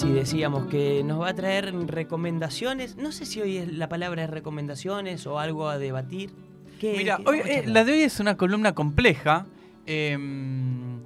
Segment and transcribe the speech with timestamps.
[0.00, 2.96] Sí, decíamos que nos va a traer recomendaciones.
[2.96, 6.30] No sé si hoy es la palabra es recomendaciones o algo a debatir.
[6.80, 9.44] ¿Qué- Mira, qué- hoy, eh, la de hoy es una columna compleja.
[9.84, 11.00] Em,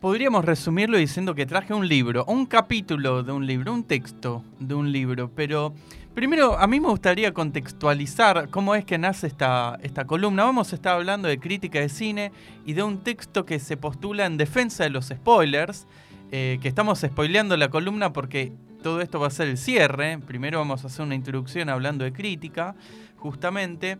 [0.00, 4.74] podríamos resumirlo diciendo que traje un libro, un capítulo de un libro, un texto de
[4.74, 5.74] un libro, pero
[6.14, 10.44] primero a mí me gustaría contextualizar cómo es que nace esta, esta columna.
[10.44, 12.30] Vamos a estar hablando de crítica de cine
[12.64, 15.86] y de un texto que se postula en defensa de los spoilers,
[16.32, 20.18] eh, que estamos spoileando la columna porque todo esto va a ser el cierre.
[20.18, 22.74] Primero vamos a hacer una introducción hablando de crítica,
[23.16, 23.98] justamente.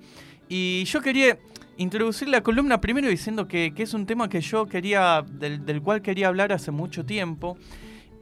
[0.49, 1.39] Y yo quería
[1.77, 5.83] introducir la columna primero diciendo que, que es un tema que yo quería, del, del
[5.83, 7.59] cual quería hablar hace mucho tiempo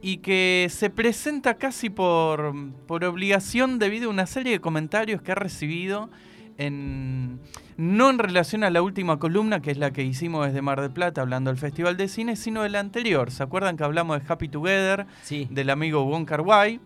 [0.01, 2.53] y que se presenta casi por,
[2.85, 6.09] por obligación debido a una serie de comentarios que he recibido
[6.57, 7.39] en,
[7.77, 10.91] no en relación a la última columna, que es la que hicimos desde Mar del
[10.91, 13.31] Plata hablando del Festival de Cine, sino de la anterior.
[13.31, 15.05] ¿Se acuerdan que hablamos de Happy Together?
[15.23, 15.47] Sí.
[15.51, 16.79] del amigo Wong Kar Wai.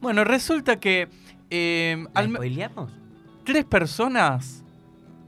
[0.00, 1.08] Bueno, resulta que
[1.50, 2.88] eh, ¿La al
[3.44, 4.64] tres personas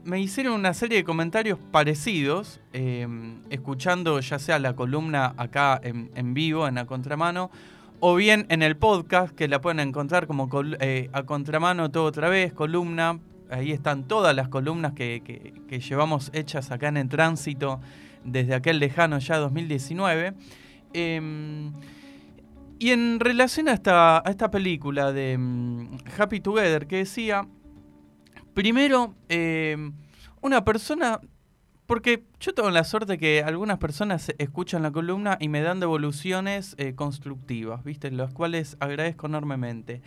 [0.03, 3.07] me hicieron una serie de comentarios parecidos, eh,
[3.49, 7.51] escuchando ya sea la columna acá en, en vivo, en A Contramano,
[7.99, 12.29] o bien en el podcast, que la pueden encontrar como eh, A Contramano todo otra
[12.29, 13.19] vez, columna.
[13.49, 17.79] Ahí están todas las columnas que, que- llevamos hechas acá en el tránsito
[18.23, 20.33] desde aquel lejano ya 2019.
[20.93, 21.71] Em,
[22.79, 27.47] y en relación a esta, a esta película de mm, Happy Together que decía,
[28.53, 29.75] primero, eh,
[30.41, 31.19] una persona,
[31.87, 36.75] porque yo tengo la suerte que algunas personas escuchan la columna y me dan devoluciones
[36.77, 38.11] eh, constructivas, ¿viste?
[38.11, 40.01] Las cuales agradezco enormemente.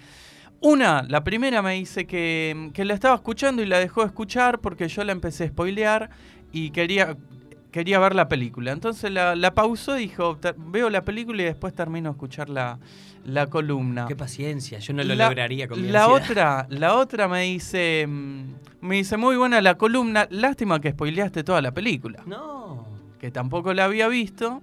[0.60, 4.60] Una, la primera me dice que, que la estaba escuchando y la dejó de escuchar
[4.60, 6.10] porque yo la empecé a spoilear
[6.52, 7.16] y quería,
[7.70, 8.72] quería ver la película.
[8.72, 12.48] Entonces la, la pausó y dijo, "Ter- veo la película y después termino de escuchar
[12.48, 12.78] la,
[13.24, 14.06] la columna.
[14.06, 16.24] Qué paciencia, yo no lo La- lograría con mi la ansiedad.
[16.24, 18.42] otra, la otra me dice, mm,
[18.80, 22.86] me dice muy buena la columna, lástima que spoileaste toda la película, No.
[23.18, 24.62] que tampoco la había visto.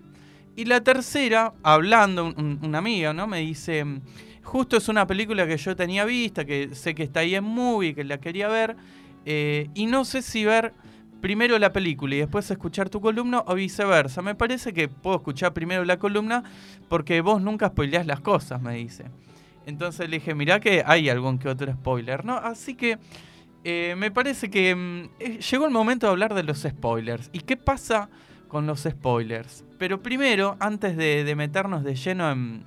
[0.55, 3.27] Y la tercera, hablando un- un- una amiga, ¿no?
[3.27, 4.01] Me dice, mm,
[4.43, 7.93] justo es una película que yo tenía vista, que sé que está ahí en movie,
[7.93, 8.75] que la quería ver,
[9.25, 10.73] eh, y no sé si ver
[11.21, 14.21] primero la película y después escuchar tu columna o viceversa.
[14.21, 16.43] Me parece que puedo escuchar primero la columna
[16.89, 19.05] porque vos nunca spoileás las cosas, me dice.
[19.65, 22.37] Entonces le dije, mirá que hay algún que otro spoiler, ¿no?
[22.37, 22.97] Así que
[23.63, 27.29] eh, me parece que mm, eh, llegó el momento de hablar de los spoilers.
[27.33, 28.09] ¿Y qué pasa
[28.47, 29.65] con los spoilers?
[29.77, 32.65] Pero primero, antes de, meternos de lleno en,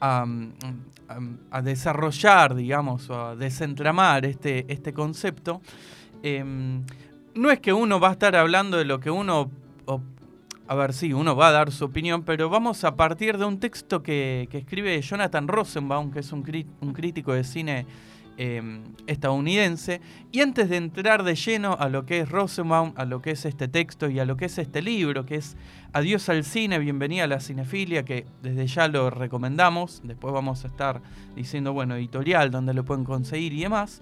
[0.00, 5.60] a desarrollar, digamos, o a desentramar este, este concepto,
[6.22, 6.84] em,
[7.34, 9.50] no es que uno va a estar hablando de lo que uno...
[9.86, 10.00] o-
[10.66, 13.58] a ver, sí, uno va a dar su opinión, pero vamos a partir de un
[13.58, 17.86] texto que, escribe Jonathan Rosenbaum, que es un, crítico de cine
[18.38, 20.00] eh, estadounidense.
[20.30, 23.46] Y antes de entrar de lleno a lo que es Rosenbaum, a lo que es
[23.46, 25.56] este texto y a lo que es este libro, que es
[25.92, 30.02] Adiós al cine, bienvenida a la cinefilia, que desde ya lo recomendamos.
[30.04, 31.02] Después vamos a estar
[31.34, 34.00] diciendo, bueno, editorial, donde lo pueden conseguir y demás.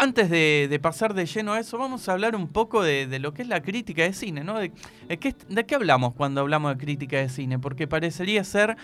[0.00, 3.42] Antes de, pasar de lleno a eso, vamos a hablar un poco de, lo que
[3.42, 4.56] es la crítica de cine, ¿no?
[4.56, 4.70] De,
[5.18, 7.58] qué, hablamos cuando hablamos de crítica de cine?
[7.58, 8.76] Porque parecería ser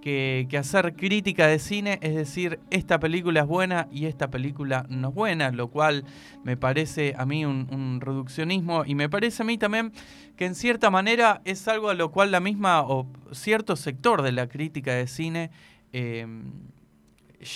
[0.00, 5.10] que, hacer crítica de cine es decir, esta película es buena y esta película no
[5.10, 6.06] es buena, lo cual
[6.42, 9.92] me parece a mí un, reduccionismo y me parece a mí también
[10.36, 14.32] que en cierta manera es algo a lo cual la misma o cierto sector de
[14.32, 15.50] la crítica de cine
[15.92, 16.26] eh,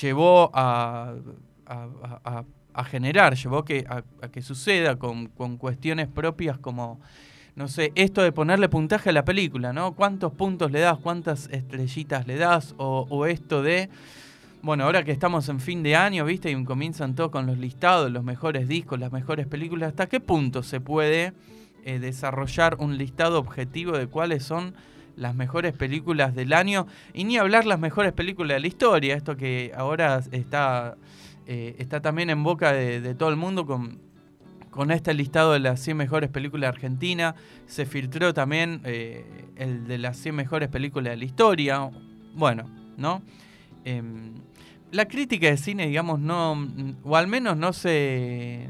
[0.02, 1.14] llevó a-
[1.64, 2.44] a-
[2.80, 7.00] a- generar, llevó que, a, que suceda con, con cuestiones propias como,
[7.54, 9.92] no sé, esto de ponerle puntaje a la película, ¿no?
[9.94, 10.98] ¿Cuántos puntos le das?
[10.98, 12.74] ¿Cuántas estrellitas le das?
[12.76, 13.88] O, o esto de,
[14.62, 16.50] bueno, ahora que estamos en fin de año, ¿viste?
[16.50, 19.88] Y comienzan todos con los listados, los mejores discos, las mejores películas.
[19.90, 21.32] ¿Hasta qué punto se puede
[21.84, 24.74] eh, desarrollar un listado objetivo de cuáles son
[25.16, 26.86] las mejores películas del año?
[27.14, 30.96] Y ni hablar las mejores películas de la historia, esto que ahora está,
[31.46, 33.98] eh, está también en boca de, todo el mundo con,
[34.70, 37.34] con este listado de las 100 mejores películas de Argentina.
[37.66, 39.24] Se filtró también eh,
[39.56, 41.90] el de las 100 mejores películas de la historia.
[42.34, 43.22] Bueno, ¿no?
[43.84, 44.32] Em,
[44.92, 46.56] la crítica de cine, digamos, no,
[47.04, 48.68] o al menos no se,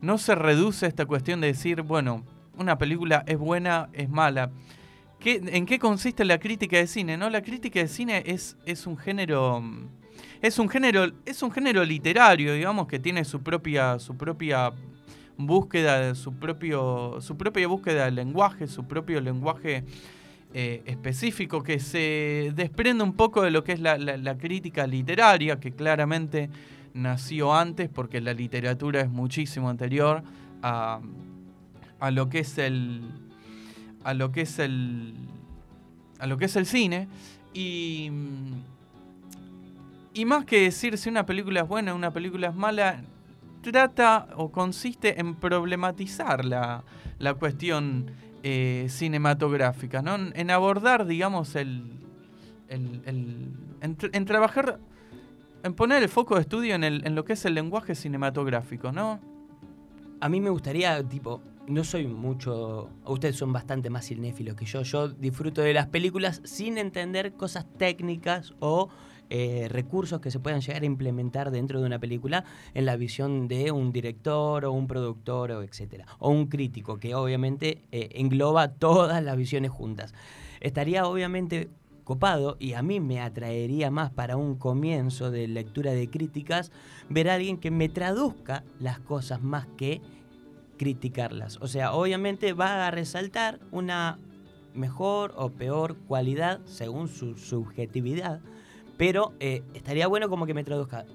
[0.00, 2.24] no se reduce a esta cuestión de decir, bueno,
[2.56, 4.50] una película es buena, es mala.
[5.18, 7.16] ¿Qué- ¿En qué consiste la crítica de cine?
[7.16, 7.28] ¿no?
[7.30, 9.62] La crítica de cine es, es un género.
[10.42, 11.10] Es un género.
[11.26, 13.98] Es un género literario, digamos, que tiene su propia.
[13.98, 14.72] su propia
[15.36, 17.20] búsqueda, su propio.
[17.20, 19.84] su propia búsqueda del lenguaje, su propio lenguaje
[20.52, 25.60] eh, específico que se desprende un poco de lo que es la, la, crítica literaria,
[25.60, 26.50] que claramente
[26.92, 30.24] nació antes porque la literatura es muchísimo anterior
[30.60, 31.00] a,
[32.00, 33.02] a lo que es el
[34.02, 35.14] a lo que es el
[36.18, 37.06] a lo que es el cine
[37.54, 38.10] y
[40.20, 43.00] y más que decir si una película es buena o una película es mala
[43.62, 46.84] trata o consiste en problematizar la,
[47.18, 48.10] la cuestión
[48.42, 50.16] eh, cinematográfica, ¿no?
[50.34, 51.90] En abordar, digamos, el,
[52.68, 54.78] en, trabajar,
[55.62, 59.20] en poner el foco de estudio en, en lo que es el lenguaje cinematográfico, ¿no?
[60.20, 62.90] A mí me gustaría, tipo, no soy mucho.
[63.06, 64.82] Ustedes son bastante más cinéfilos que yo.
[64.82, 68.90] Yo disfruto de las películas sin entender cosas técnicas o
[69.30, 72.44] eh, recursos que se puedan llegar a implementar dentro de una película
[72.74, 76.06] en la visión de un director o un productor o etcétera.
[76.18, 80.14] O un crítico que obviamente eh, engloba todas las visiones juntas.
[80.60, 81.70] Estaría obviamente
[82.02, 86.72] copado y a mí me atraería más para un comienzo de lectura de críticas
[87.08, 90.00] ver a alguien que me traduzca las cosas más que
[90.76, 91.58] criticarlas.
[91.60, 94.18] O sea, obviamente va a resaltar una
[94.74, 98.40] mejor o peor cualidad según su subjetividad
[99.00, 101.06] pero eh, estaría bueno como que me traduzca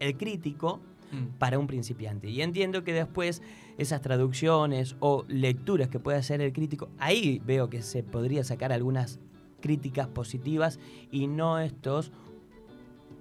[0.00, 0.80] el crítico
[1.12, 1.38] mm.
[1.38, 2.28] para un principiante.
[2.28, 3.42] Y entiendo que después
[3.78, 8.72] esas traducciones o lecturas que puede hacer el crítico, ahí veo que se podría sacar
[8.72, 9.20] algunas
[9.60, 10.80] críticas positivas
[11.12, 12.10] y no estos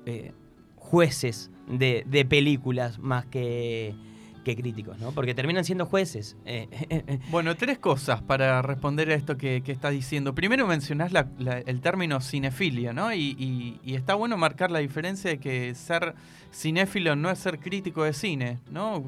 [0.07, 0.31] eh,
[0.77, 3.93] jueces de películas más que
[4.43, 5.11] que críticos, ¿no?
[5.11, 6.37] Porque terminan siendo jueces.
[6.53, 10.35] Eh, bueno, tres cosas para responder a esto que, que estás diciendo.
[10.35, 11.11] Primero mencionás
[11.65, 13.13] el término cinefilia, ¿no?
[13.13, 16.15] Y, está bueno marcar la diferencia de que ser
[16.53, 19.03] cinéfilo no es ser crítico de cine, ¿no?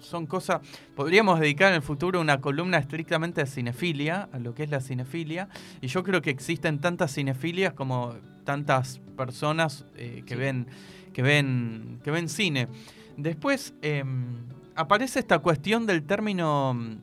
[0.00, 0.60] Son cosas.
[0.94, 4.80] Podríamos dedicar en el futuro una columna estrictamente a cinefilia, a lo que es la
[4.80, 5.48] cinefilia.
[5.80, 8.14] Y yo creo que existen tantas cinefilias como
[8.44, 10.66] tantas personas eh, que ven
[11.12, 12.68] que ven que ven cine.
[13.16, 14.26] Después em,
[14.74, 16.96] aparece esta cuestión del término mm,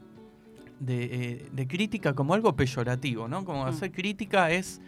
[0.88, 3.46] eh, de, crítica como algo peyorativo, ¿no?
[3.46, 3.68] Como mm.
[3.68, 4.82] hacer crítica es,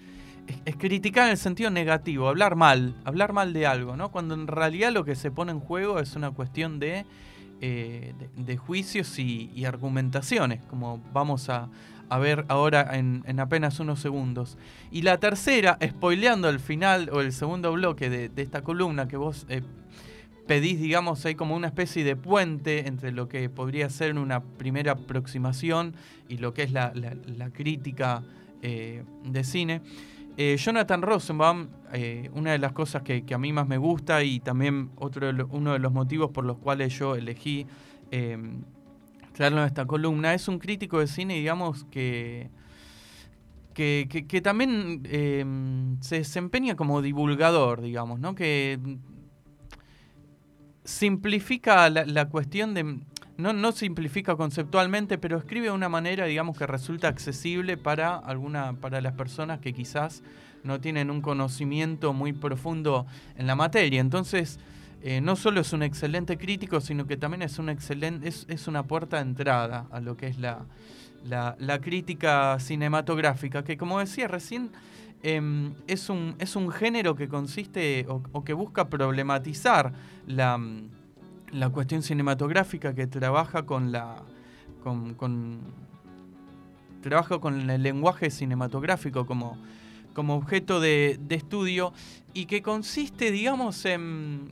[0.66, 4.12] es, criticar en el sentido negativo, hablar mal, hablar mal de algo, ¿no?
[4.12, 7.06] Cuando en realidad lo que se pone en juego es una cuestión de,
[7.62, 11.69] eh, de, juicios y, argumentaciones, como vamos a,
[12.19, 14.58] ver ahora en, apenas unos segundos.
[14.92, 19.46] Y la tercera, spoileando el final o el segundo bloque de, esta columna que vos
[19.48, 19.62] eh,
[20.48, 24.94] pedís, digamos, hay como una especie de puente entre lo que podría ser una primera
[24.94, 25.95] aproximación
[26.28, 26.92] y lo que es la,
[27.54, 28.24] crítica
[28.62, 29.81] eh, de cine.
[30.36, 34.40] Eh, Jonathan Rosenbaum, eh, una de las cosas que, a mí más me gusta y
[34.40, 37.68] también otro uno de los motivos por los cuales yo elegí
[39.34, 42.51] traerlo en esta columna, es un crítico de cine, digamos, que,
[43.74, 45.01] que, que también
[46.01, 48.36] se desempeña como divulgador, digamos, ¿no?
[48.36, 48.78] que
[50.83, 52.99] simplifica la, cuestión de...
[53.37, 58.73] No, no, simplifica conceptualmente, pero escribe de una manera, digamos, que resulta accesible para, alguna,
[58.73, 60.21] para las personas que quizás
[60.63, 63.06] no tienen un conocimiento muy profundo
[63.37, 64.02] en la materia.
[64.02, 64.59] Entonces,
[65.02, 68.83] eh, no solo es un excelente crítico, sino que también es, un excelente, es, una
[68.83, 70.66] puerta de entrada a lo que es la,
[71.25, 74.71] la, crítica cinematográfica, que como decía recién,
[75.25, 79.94] Em, es, un, es un género que consiste o, que busca problematizar
[80.27, 80.59] la,
[81.53, 84.21] la, cuestión cinematográfica, que trabaja con la.
[84.83, 85.61] Con,
[86.99, 89.57] trabaja con el lenguaje cinematográfico como,
[90.13, 91.94] como objeto de, estudio
[92.33, 94.51] y que consiste, digamos, en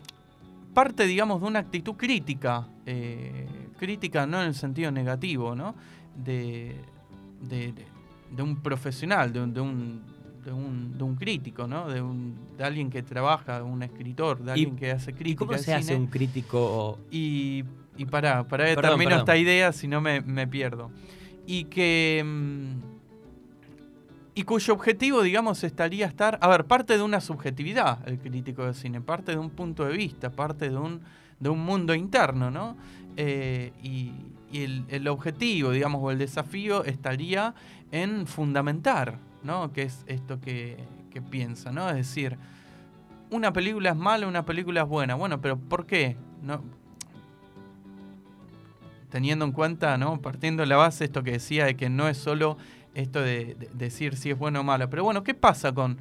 [0.74, 3.46] parte, digamos, de una actitud crítica, eh,
[3.78, 5.76] crítica no en el sentido negativo, ¿no?
[6.16, 6.78] De,
[7.42, 7.74] de,
[8.42, 10.11] un profesional, de un,
[10.44, 11.88] de un, de un crítico, ¿no?
[11.88, 15.44] De, un, de alguien que trabaja, de un escritor, de alguien que hace crítica.
[15.44, 17.00] ¿Y cómo se hace un crítico?
[17.12, 17.64] Y,
[17.98, 20.92] y para, para termino esta idea, si no me, me, pierdo.
[21.46, 22.24] Y que.
[22.26, 22.92] Mm,
[24.34, 26.40] y cuyo objetivo, digamos, estaría estar.
[26.42, 29.96] A ver, parte de una subjetividad, el crítico de cine, parte de un punto de
[29.96, 31.02] vista, parte de un,
[31.40, 32.78] de un mundo interno, ¿no?
[33.18, 34.14] Eh, y,
[34.52, 37.54] y el, el, objetivo, digamos, o el desafío estaría
[37.92, 39.72] en fundamentar ¿no?
[39.72, 40.78] Que es esto que,
[41.30, 41.90] piensa, ¿no?
[41.90, 42.38] Es decir,
[43.30, 45.16] una película es mala, una película es buena.
[45.16, 46.16] Bueno, pero ¿por qué?
[46.42, 46.64] No,
[49.12, 50.20] teniendo en cuenta, ¿no?
[50.22, 52.58] Partiendo de la base esto que decía de que no es solo
[52.96, 54.90] esto de, decir si es bueno o malo.
[54.90, 55.98] Pero bueno, ¿qué pasa con,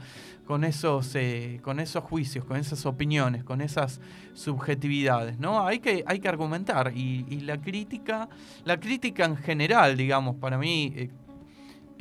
[0.46, 4.00] con, esos, eh, con esos juicios, con esas opiniones, con esas
[4.34, 5.38] subjetividades?
[5.38, 5.66] ¿no?
[5.66, 6.92] Hay, que, hay que argumentar.
[6.96, 8.28] Y, la crítica,
[8.64, 11.10] la crítica en general, digamos, para mí, eh,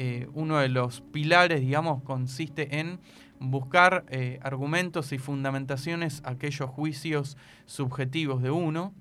[0.02, 3.02] eh, uno de los pilares, digamos, consiste en
[3.38, 8.94] buscar eh, argumentos y fundamentaciones a aquellos juicios subjetivos de uno.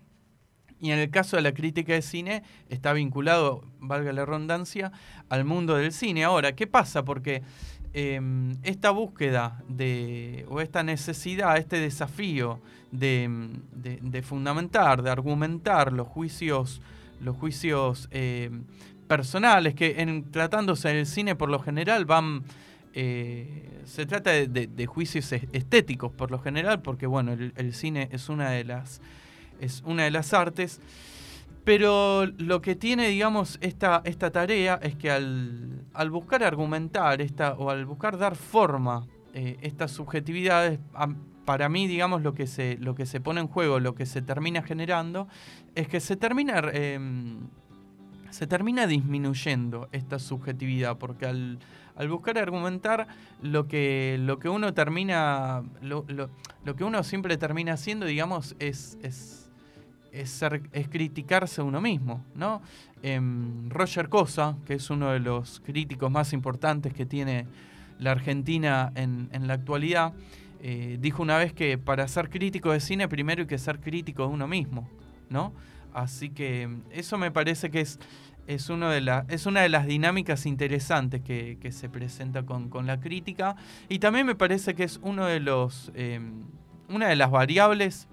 [0.80, 4.90] Y en el caso de la crítica de cine está vinculado, valga la redundancia,
[5.28, 6.24] al mundo del cine.
[6.24, 7.04] Ahora, ¿qué pasa?
[7.04, 7.42] Porque
[7.92, 16.82] em, esta búsqueda de, o esta necesidad, este desafío de, fundamentar, de argumentar los juicios,
[17.20, 18.64] los juicios em,
[19.08, 22.44] personales, que en, tratándose del cine por lo general van
[22.94, 28.50] eh, se trata de, juicios estéticos por lo general, porque bueno, el, cine es una
[28.50, 29.00] de las
[29.60, 30.80] es una de las artes.
[31.64, 37.68] Pero lo que tiene, digamos, esta, esta tarea es que al, buscar argumentar esta, o
[37.68, 40.78] al buscar dar forma eh, estas subjetividades,
[41.44, 44.22] para mí, digamos, lo que, se, lo que se pone en juego, lo que se
[44.22, 45.28] termina generando,
[45.74, 47.48] es que se termina, em,
[48.30, 51.58] se termina disminuyendo esta subjetividad, porque al,
[52.08, 53.08] buscar argumentar
[53.42, 56.04] lo que, lo que uno termina, lo,
[56.76, 59.50] que uno siempre termina haciendo, digamos, es, es,
[60.12, 62.62] es, criticarse a uno mismo, ¿no?
[63.02, 67.46] Em, Roger Cosa, que es uno de los críticos más importantes que tiene
[67.98, 70.12] la Argentina en, la actualidad,
[70.60, 74.22] eh, dijo una vez que para ser crítico de cine primero hay que ser crítico
[74.22, 74.88] de uno mismo,
[75.30, 75.52] ¿no?
[75.92, 77.98] Así que eso me parece que es
[78.48, 82.98] es, uno de la, es una de las dinámicas interesantes que, se presenta con, la
[82.98, 83.56] crítica
[83.90, 86.44] y también me parece que es uno de los, em,
[86.88, 88.08] una de las variables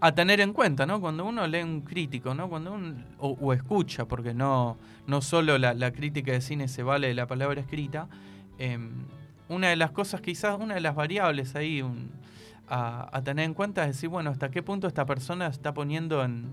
[0.00, 1.00] a tener en cuenta, ¿no?
[1.00, 2.50] Cuando uno lee un crítico, ¿no?
[2.50, 2.78] Cuando
[3.18, 7.62] o, escucha, porque no, no solo la, crítica de cine se vale de la palabra
[7.62, 8.08] escrita,
[8.58, 8.90] em,
[9.48, 11.82] una de las cosas, quizás una de las variables ahí
[12.68, 16.52] a, tener en cuenta es decir, bueno, hasta qué punto esta persona está poniendo en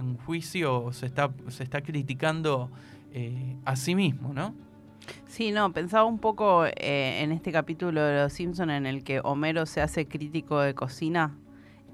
[0.00, 2.70] en juicio se está, se está criticando
[3.12, 4.54] eh, a sí mismo, ¿no?
[5.26, 9.20] Sí, no, pensaba un poco eh, en este capítulo de Los Simpson en el que
[9.22, 11.36] Homero se hace crítico de cocina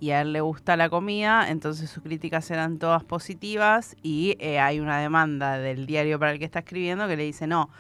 [0.01, 4.59] y a él le gusta la comida, entonces sus críticas eran todas positivas y eh,
[4.59, 7.71] hay una demanda del diario para el que está escribiendo que le dice, no,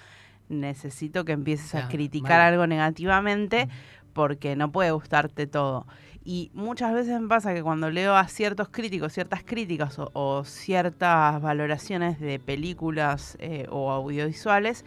[0.49, 3.69] necesito que empieces a criticar algo negativamente
[4.17, 5.87] porque no puede gustarte todo.
[6.25, 11.41] Y muchas veces me pasa que cuando leo a ciertos críticos, ciertas críticas o, ciertas
[11.41, 14.87] valoraciones de películas eh, o audiovisuales,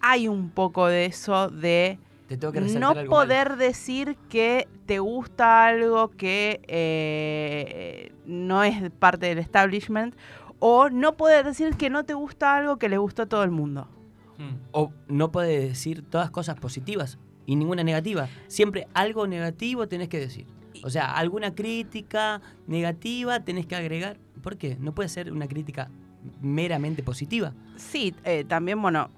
[0.00, 2.00] hay un poco de eso de
[2.78, 10.14] no poder decir que te gusta algo que eh, no es parte del establishment
[10.58, 13.52] o no poder decir que no te gusta algo que le gustó a todo el
[13.52, 13.88] mundo.
[14.36, 14.56] Hmm.
[14.72, 17.18] O no puede decir todas cosas positivas
[17.48, 18.28] y ninguna negativa.
[18.46, 20.46] Siempre algo negativo tenés que decir.
[20.84, 24.18] O sea, alguna crítica negativa tenés que agregar.
[24.42, 24.76] ¿Por qué?
[24.78, 25.90] No puede ser una crítica
[26.42, 27.54] meramente positiva.
[27.76, 29.08] Sí, eh, también, bueno,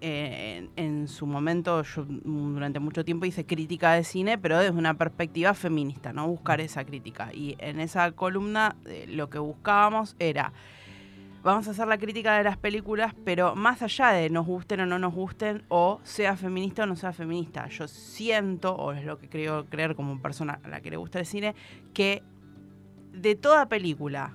[0.00, 4.94] eh, en, su momento yo durante mucho tiempo hice crítica de cine, pero desde una
[4.94, 6.28] perspectiva feminista, ¿no?
[6.28, 7.34] Buscar esa crítica.
[7.34, 10.52] Y en esa columna eh, lo que buscábamos era
[11.44, 14.86] vamos a hacer la crítica de las películas, pero más allá de nos gusten o
[14.86, 19.18] no nos gusten, o sea feminista o no sea feminista, yo siento, o es lo
[19.18, 21.54] que creo creer como persona a la que le gusta el cine,
[21.92, 22.22] que
[23.12, 24.32] de toda película,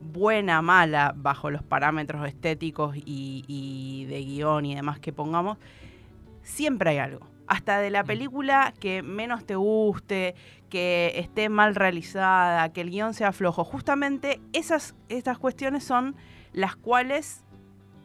[0.00, 5.56] buena, mala, bajo los parámetros estéticos y, de guion y demás que pongamos,
[6.42, 7.26] siempre hay algo.
[7.46, 8.06] Hasta de la mm.
[8.06, 10.34] película que menos te guste,
[10.68, 13.64] que esté mal realizada, que el guion sea flojo.
[13.64, 16.14] Justamente esas estas cuestiones son
[16.52, 17.44] las cuales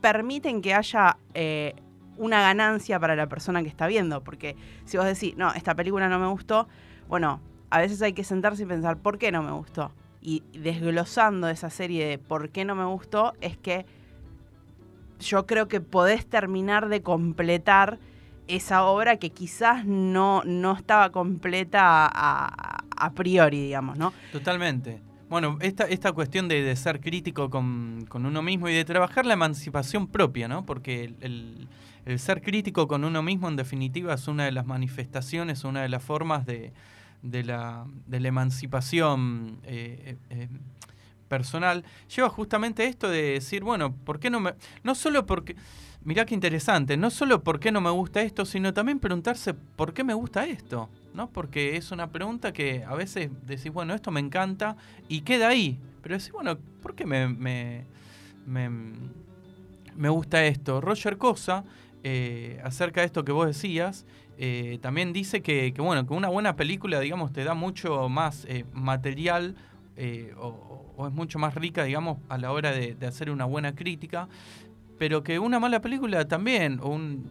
[0.01, 1.75] permiten que haya eh,
[2.17, 4.23] una ganancia para la persona que está viendo.
[4.23, 6.67] Porque si vos decís, no, esta película no me gustó,
[7.07, 9.91] bueno, a veces hay que sentarse y pensar, ¿por qué no me gustó?
[10.21, 13.85] Y desglosando esa serie de por qué no me gustó, es que
[15.19, 17.99] yo creo que podés terminar de completar
[18.47, 24.13] esa obra que quizás no, no estaba completa a, a priori, digamos, ¿no?
[24.31, 25.01] Totalmente.
[25.27, 30.07] Bueno, esta, esta cuestión de, ser crítico con, uno mismo y de trabajar la emancipación
[30.07, 30.65] propia, ¿no?
[30.65, 31.67] Porque el,
[32.19, 36.03] ser crítico con uno mismo, en definitiva, es una de las manifestaciones, una de las
[36.03, 36.73] formas de,
[37.23, 40.47] la, emancipación eh, eh, eh,
[41.27, 41.83] personal.
[42.15, 44.53] Lleva justamente esto de decir, bueno, ¿por qué no me.?
[44.83, 45.55] No solo porque.
[46.03, 49.91] Mirá qué interesante, no solo por qué no me gusta esto, sino también preguntarse por
[49.91, 50.87] qué me gusta esto.
[51.15, 51.29] ¿No?
[51.29, 54.75] Porque es una pregunta que a veces decís, bueno, esto me encanta
[55.07, 55.79] y queda ahí.
[56.01, 57.85] Pero decís, bueno, ¿por qué me, me,
[59.95, 60.81] me, gusta esto?
[60.81, 61.63] Roger Cosa,
[62.03, 64.05] eh, acerca de esto que vos decías,
[64.37, 68.65] eh, también dice que, bueno, que una buena película, digamos, te da mucho más eh,
[68.73, 69.55] material
[70.37, 74.27] o, es mucho más rica, digamos, a la hora de, hacer una buena crítica.
[74.99, 77.29] pero que una mala película también, o un,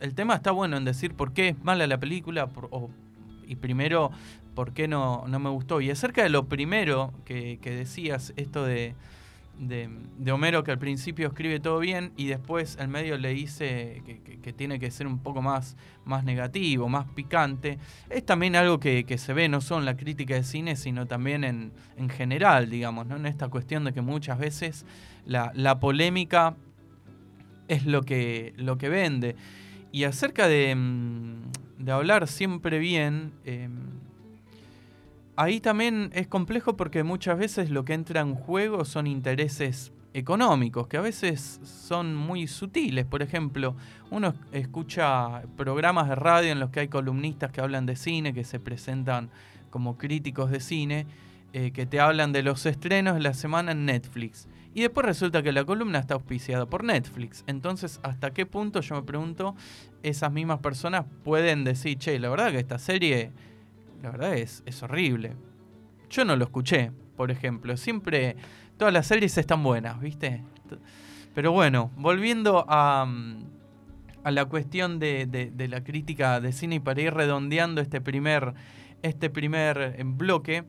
[0.00, 2.48] el tema está bueno en decir por qué es mala la película,
[3.46, 4.10] y primero,
[4.54, 5.80] por qué no, no me gustó.
[5.80, 8.94] Y acerca de lo primero que, que decías, esto de,
[9.58, 9.88] de,
[10.18, 14.02] de Homero que al principio escribe todo bien y después al medio le dice
[14.42, 17.78] que tiene que ser un poco más, más negativo, más picante,
[18.08, 21.06] es también algo que, que se ve no solo en la crítica de cine, sino
[21.06, 23.16] también en, en general, digamos, ¿no?
[23.16, 24.86] en esta cuestión de que muchas veces
[25.26, 26.56] la, la polémica
[27.68, 29.36] es lo que, lo que vende.
[29.92, 33.68] Y acerca de, mm, de hablar siempre bien, eh,
[35.36, 40.88] ahí también es complejo porque muchas veces lo que entra en juego son intereses económicos,
[40.88, 43.06] que a veces son muy sutiles.
[43.06, 43.76] Por ejemplo,
[44.10, 48.44] uno escucha programas de radio en los que hay columnistas que hablan de cine, que
[48.44, 49.30] se presentan
[49.70, 51.06] como críticos de cine,
[51.52, 54.48] eh, que te hablan de los estrenos de la semana en Netflix.
[54.78, 57.42] Y después resulta que la columna está auspiciada por Netflix.
[57.48, 59.56] Entonces, ¿hasta qué punto, yo me pregunto,
[60.04, 63.32] esas mismas personas pueden decir, che, la verdad que esta serie,
[64.04, 65.34] la verdad es, es horrible?
[66.10, 67.76] Yo no lo escuché, por ejemplo.
[67.76, 68.36] Siempre,
[68.76, 70.44] todas las series están buenas, ¿viste?
[71.34, 73.04] Pero bueno, volviendo a,
[74.22, 78.00] a la cuestión de, de- de la crítica de cine y para ir redondeando este
[78.00, 78.54] primer,
[79.02, 80.62] este primer eh, bloque,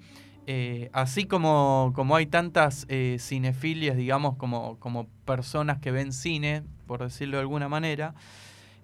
[0.52, 6.64] eh, así como, como hay tantas eh, cinefilias, digamos, como, como personas que ven cine,
[6.88, 8.16] por decirlo de alguna manera,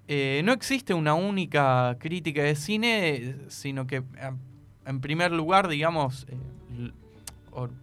[0.07, 4.03] eh, no existe una única crítica de cine, sino que
[4.85, 6.27] en primer lugar, digamos,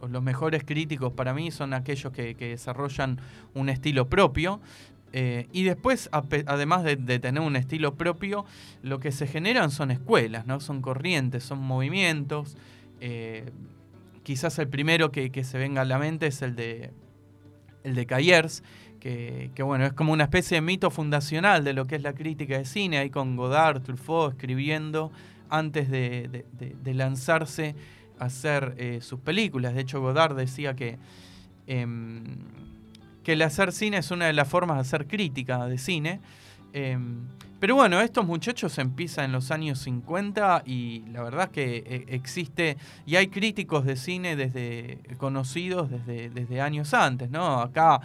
[0.08, 3.18] los mejores críticos para mí son aquellos que, desarrollan
[3.52, 4.60] un estilo propio.
[5.12, 6.08] y después,
[6.46, 8.44] además de, de tener un estilo propio,
[8.80, 10.60] lo que se generan son escuelas, ¿no?
[10.60, 12.56] Son corrientes, son movimientos.
[13.04, 13.50] Eh,
[14.22, 16.90] quizás el primero que, se venga a la mente es el de,
[17.82, 18.62] el de Cayers,
[19.00, 22.12] que, que, bueno, es como una especie de mito fundacional de lo que es la
[22.12, 25.10] crítica de cine, ahí con Godard, Truffaut escribiendo
[25.50, 27.74] antes de lanzarse
[28.18, 29.74] a hacer eh, sus películas.
[29.74, 30.98] De hecho, Godard decía que,
[31.66, 32.22] em,
[33.24, 36.20] que el hacer cine es una de las formas de hacer crítica de cine.
[36.72, 37.26] Em,
[37.62, 42.04] pero bueno, estos muchachos empiezan en los años 50 y la verdad es que eh,
[42.08, 47.60] existe y hay críticos de cine desde conocidos desde, desde años antes, ¿no?
[47.60, 48.00] Acá,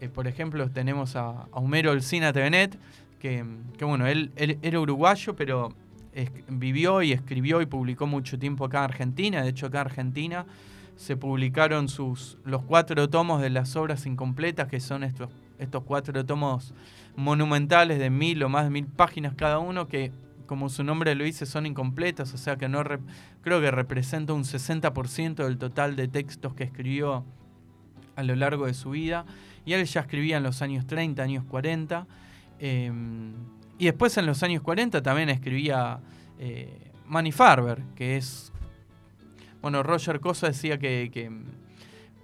[0.00, 2.78] eh, por ejemplo, tenemos a, a Homero Elcina Tevenet,
[3.18, 3.44] que,
[3.76, 5.74] que bueno, él, él era uruguayo, pero
[6.46, 9.42] vivió y escribió y publicó mucho tiempo acá en Argentina.
[9.42, 10.46] De hecho, acá en Argentina
[10.96, 16.24] se publicaron sus, los cuatro tomos de las obras incompletas, que son estos, estos cuatro
[16.24, 16.74] tomos
[17.16, 20.12] monumentales de mil o más de mil páginas cada uno, que
[20.46, 22.82] como su nombre lo dice son incompletas, o sea que no
[23.42, 27.24] creo que representa un 60% del total de textos que escribió
[28.16, 29.24] a lo largo de su vida.
[29.64, 32.06] Y él ya escribía en los años 30, años 40.
[32.58, 32.92] eh,
[33.78, 36.00] y después en los años 40 también escribía
[36.38, 38.52] eh, Manny Farber, que es...
[39.60, 41.10] Bueno, Roger Cosa decía que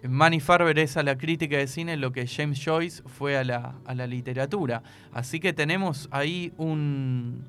[0.03, 3.75] Manny Farber es a la crítica de cine lo que James Joyce fue a la,
[3.85, 4.83] a la literatura.
[5.13, 7.45] Así que tenemos ahí un...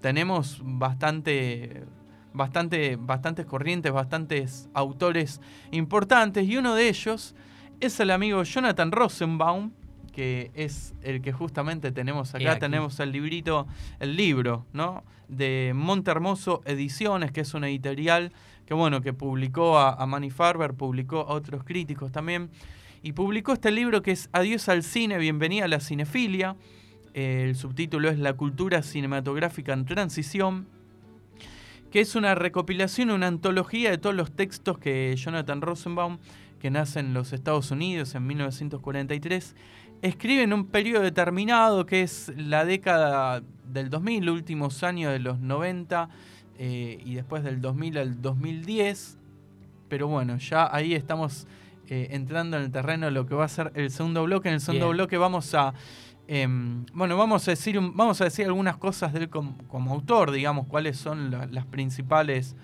[0.00, 1.84] Tenemos bastante...
[2.32, 5.40] Bastante, bastantes corrientes, bastantes autores
[5.72, 7.34] importantes y uno de ellos
[7.80, 9.72] es el amigo Jonathan Rosenbaum,
[10.12, 12.56] que es el que justamente tenemos acá.
[12.60, 13.66] Tenemos el librito,
[13.98, 15.02] el libro, ¿no?
[15.26, 18.30] De Monte Hermoso Ediciones, que es una editorial
[18.70, 22.50] que, bueno, que publicó a, a Manny Farber, publicó a otros críticos también.
[23.02, 26.54] Y publicó este libro que es Adiós al cine, bienvenida a la cinefilia.
[27.12, 30.68] Eh, el subtítulo es La cultura cinematográfica en transición
[31.90, 36.18] que es una recopilación, una antología de todos los textos que Jonathan Rosenbaum,
[36.60, 39.56] que nace en los Estados Unidos en 1943,
[40.02, 45.40] escribe en un periodo determinado que es la década del 2000, últimos años de los
[45.40, 46.08] 90
[46.62, 49.16] eh, y después del 2000 al 2010.
[49.88, 51.46] Pero bueno, ya ahí estamos
[51.88, 54.48] eh, entrando en el terreno de lo que va a ser el segundo bloque.
[54.48, 54.96] En el segundo Bien.
[54.98, 55.74] bloque vamos a
[56.32, 60.30] Em, bueno, vamos a decir, vamos a decir algunas cosas de él como, como autor,
[60.30, 62.54] digamos, cuáles son la- las principales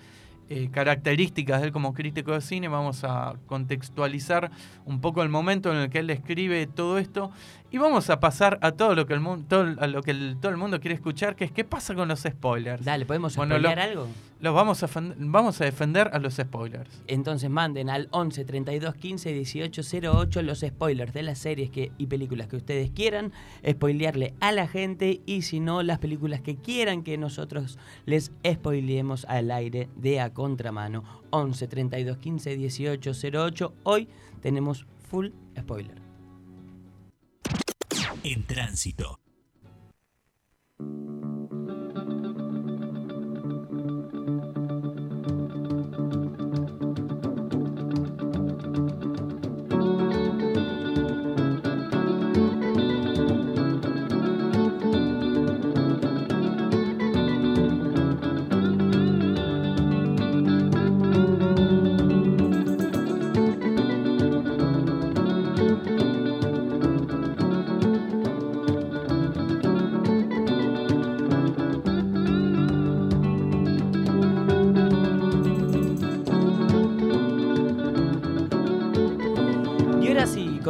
[0.48, 2.68] eh, características de él como crítico de cine.
[2.68, 4.52] Vamos a contextualizar
[4.85, 7.32] un poco el momento en el que él escribe todo esto
[7.70, 10.37] y vamos a pasar a todo lo que el mundo, todo, a lo que el-
[10.40, 12.85] todo el mundo quiere escuchar, que es qué pasa con los spoilers.
[12.85, 14.09] Dale, ¿podemos Bueno, spoilear lo- algo?
[14.38, 17.02] Los vamos a, vamos a defender a los spoilers.
[17.07, 22.07] Entonces manden al 11 32 15 18 08 los spoilers de las series que, y
[22.07, 23.33] películas que ustedes quieran
[23.68, 29.24] spoilearle a la gente y si no las películas que quieran que nosotros les spoileemos
[29.24, 34.09] al aire de a contramano 11 32 15 18 08 hoy
[34.42, 36.06] tenemos full spoiler
[38.27, 39.21] en tránsito.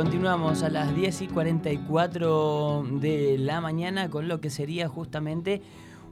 [0.06, 5.62] Continuamos a las 10 y 44 de la mañana con lo que sería justamente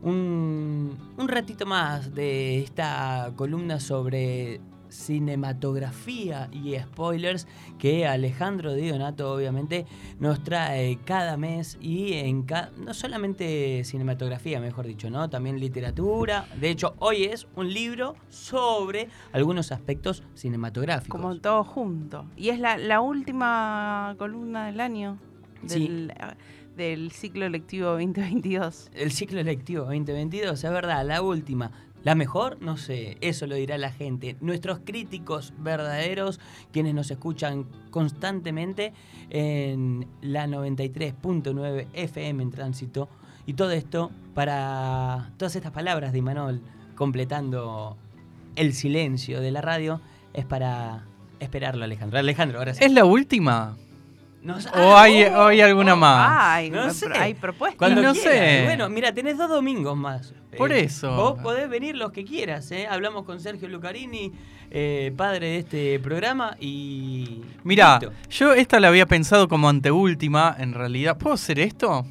[0.02, 4.60] un, un ratito más de esta columna sobre
[4.94, 7.46] cinematografía y spoilers
[7.78, 9.86] que Alejandro Di Donato obviamente
[10.20, 15.28] nos trae cada mes y en ca- no solamente cinematografía, mejor dicho, ¿no?
[15.28, 16.46] También literatura.
[16.60, 21.20] De hecho, hoy es un libro sobre algunos aspectos cinematográficos.
[21.20, 22.26] Como todo junto.
[22.36, 25.18] Y es la, la última columna del año
[25.66, 25.88] Sí.
[25.88, 26.12] del,
[26.76, 28.90] del ciclo lectivo 2022.
[28.94, 31.70] El ciclo electivo 2022, es verdad, la última.
[32.04, 34.36] La mejor, no sé, eso lo dirá la gente.
[34.40, 36.38] Nuestros críticos verdaderos,
[36.70, 38.92] quienes nos escuchan constantemente
[39.30, 43.08] en la 93.9 FM en tránsito.
[43.46, 46.60] Y todo esto para todas estas palabras de Imanol
[46.94, 47.96] completando
[48.54, 50.00] el silencio de la radio,
[50.34, 51.06] es para
[51.40, 52.18] esperarlo, Alejandro.
[52.18, 52.72] Alejandro, ahora.
[52.72, 53.76] ¿Es la última?
[54.74, 56.28] ¿O hay, oh, o hay alguna más?
[56.38, 57.06] Ay, No sé.
[57.14, 57.78] hay propuestas.
[57.78, 58.32] Cuando no quieras.
[58.34, 58.62] sé.
[58.64, 60.34] Bueno, mira, tenés dos domingos más.
[60.56, 61.14] Por Eh, eso.
[61.16, 62.86] Vos podés venir los que quieras, ¿eh?
[62.88, 64.32] Hablamos con Sergio Lucarini,
[64.70, 67.40] eh, padre de este programa, y.
[67.64, 68.14] Mirá, listo.
[68.30, 71.16] yo esta la había pensado como anteúltima, en realidad.
[71.18, 72.04] ¿Puedo hacer esto?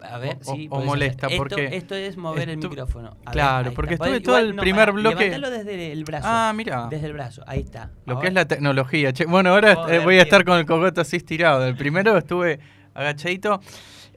[0.00, 0.66] A ver, o- sí.
[0.68, 1.38] o podés molesta, hacer.
[1.38, 3.16] porque Esto, esto es mover el micrófono.
[3.24, 4.06] A Claro, porque está.
[4.06, 6.26] estuve todo igual, el no, primer bloque- levantalo desde el brazo.
[6.30, 6.86] Ah, mira.
[6.88, 7.90] Desde el brazo, ahí está.
[8.06, 9.12] Lo Ahora- que es la tecnología.
[9.12, 9.24] che.
[9.24, 11.66] Bueno, ahora Joder, eh, voy a estar con el cogote así estirado.
[11.66, 12.60] El primero estuve
[12.94, 13.60] agachadito.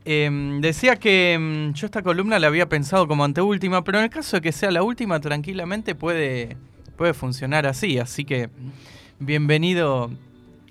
[0.05, 4.09] Em, decía que em, yo esta columna la había pensado como anteúltima, pero en el
[4.09, 6.57] caso de que sea la última, tranquilamente puede,
[6.95, 7.99] puede funcionar así.
[7.99, 8.49] Así que
[9.19, 10.09] bienvenido,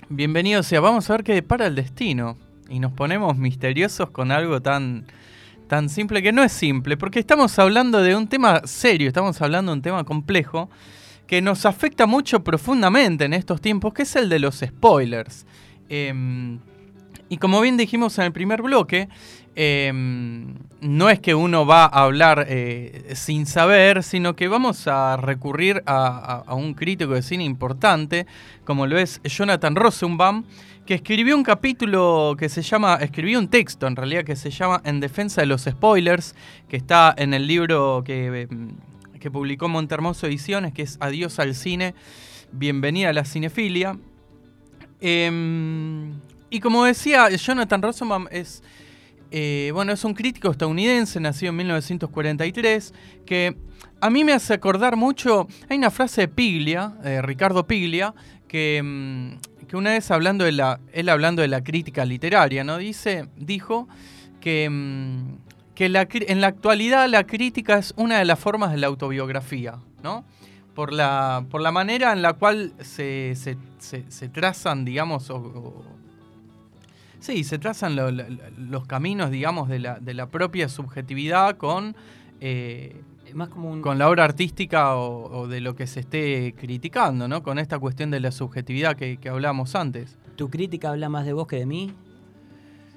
[0.09, 0.81] bienvenido sea.
[0.81, 2.37] Vamos a ver qué depara el destino.
[2.71, 5.05] Y nos ponemos misteriosos con algo tan,
[5.69, 9.73] tan simple que no es simple, porque estamos hablando de un tema serio, estamos hablando
[9.73, 10.71] de un tema complejo
[11.27, 15.47] que nos afecta mucho profundamente en estos tiempos, que es el de los spoilers.
[15.89, 16.59] Em,
[17.29, 19.09] y como bien dijimos en el primer bloque,
[19.57, 25.17] em, no es que uno va a hablar eh, sin saber, sino que vamos a
[25.17, 28.27] recurrir a, a- a un crítico de cine importante,
[28.65, 30.45] como lo es Jonathan Rosenbaum,
[30.91, 34.83] que escribió un capítulo que se llama, escribió un texto en realidad que se llama
[34.85, 36.35] En defensa de los spoilers,
[36.69, 38.73] que está en el libro que, em,
[39.21, 41.95] que publicó Montermoso Ediciones, que es Adiós al cine,
[42.51, 43.97] bienvenida a la cinefilia.
[45.01, 46.13] Em,
[46.51, 48.65] y como decía, Jonathan Rosenbaum es,
[49.31, 53.57] eh, bueno, es un crítico estadounidense, nacido en 1943, que
[54.01, 58.13] a mí me hace acordar mucho, hay una frase de Piglia, de Ricardo Piglia,
[58.49, 59.39] que, em,
[59.71, 62.77] que una vez hablando de la, él hablando de la crítica literaria, ¿no?
[62.77, 63.89] Dice, dijo
[64.41, 65.37] que, em,
[65.77, 70.25] que en la actualidad la crítica es una de las formas de la autobiografía, ¿no?
[70.75, 75.31] Por la, por la manera en la cual se, se- se- trazan, digamos,
[77.21, 78.25] sí, se trazan lo- lo-
[78.59, 81.95] los caminos, digamos, de la, de la propia subjetividad con,
[82.41, 83.01] eh,
[83.35, 83.83] más como un.
[83.83, 87.43] con la obra artística o, o de lo que se esté criticando, ¿no?
[87.43, 90.17] Con esta cuestión de la subjetividad que, que hablamos antes.
[90.37, 91.93] Tu crítica habla más de vos que de mí.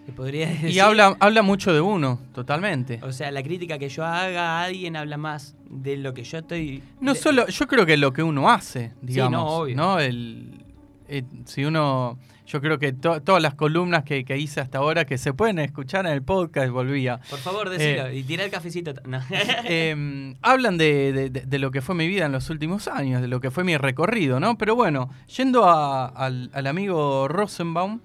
[0.06, 0.70] ¿Te podría decir?
[0.70, 3.00] Y habla, habla mucho de uno, totalmente.
[3.04, 6.40] O sea, la crítica que yo haga a alguien habla más de lo que yo
[6.40, 6.84] estoy.
[7.00, 9.76] No de- solo, yo creo que lo que uno hace, digamos, no, obvio.
[9.78, 10.00] ¿no?
[10.00, 10.63] El,
[11.08, 15.06] eh, si uno, yo creo que to- todas las columnas que, que hice hasta ahora
[15.06, 18.08] que se pueden escuchar en el podcast, volvía, Por favor, decilo.
[18.08, 18.94] Eh, y tira el cafecito.
[19.08, 19.20] No.
[19.66, 23.22] eh, hablan de, de- de- de lo que fue mi vida en los últimos años,
[23.22, 24.58] de lo que fue mi recorrido, ¿no?
[24.58, 28.02] Pero bueno, yendo a- al, al amigo Rosenbaum,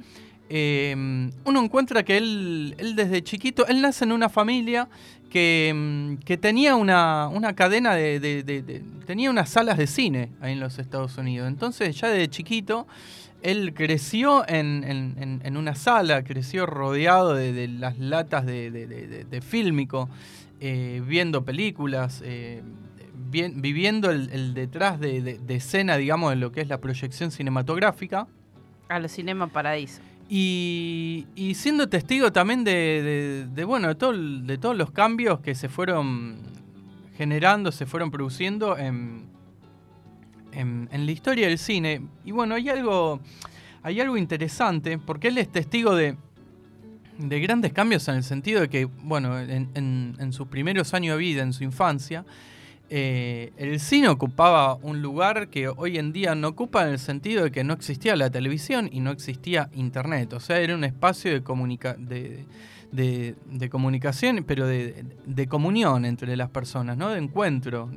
[0.50, 0.94] eh,
[1.44, 4.88] uno encuentra que él, desde chiquito, él nace en una familia
[5.30, 10.60] que, mm, que tenía una, una cadena de, tenía unas salas de cine ahí en
[10.60, 11.48] los Estados Unidos.
[11.48, 12.86] Entonces ya desde chiquito
[13.42, 14.82] él creció en,
[15.44, 20.08] en- una sala, creció rodeado de, las latas de, de- fílmico,
[20.60, 22.62] eh, viendo películas, eh,
[23.30, 28.26] viviendo el, detrás de, de- de escena, digamos, de lo que es la proyección cinematográfica.
[28.88, 30.00] A los Cinema Paradiso.
[30.28, 35.40] Y, y siendo testigo también de, de- de, bueno, de, todo de todos los cambios
[35.40, 36.36] que se fueron
[37.16, 39.26] generando, se fueron produciendo en,
[40.52, 42.02] en, en la historia del cine.
[42.24, 43.20] Y bueno, hay algo,
[43.82, 46.16] hay algo interesante, porque él es testigo de,
[47.16, 51.16] de grandes cambios en el sentido de que, bueno, en, en- en sus primeros años
[51.16, 52.26] de vida, en su infancia,
[52.90, 57.44] eh, el cine ocupaba un lugar que hoy en día no ocupa en el sentido
[57.44, 60.32] de que no existía la televisión y no existía internet.
[60.32, 62.46] O sea, era un espacio de, comunica de,
[63.70, 67.10] comunicación, pero de, comunión entre las personas, ¿no?
[67.10, 67.90] De encuentro,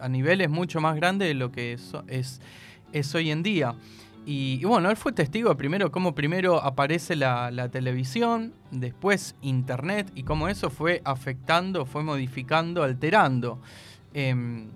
[0.00, 3.74] a niveles mucho más grandes de lo que es, hoy en día.
[4.26, 10.48] Y, bueno, él fue testigo primero cómo primero aparece la televisión, después internet y cómo
[10.48, 13.60] eso fue afectando, fue modificando, alterando
[14.14, 14.68] em,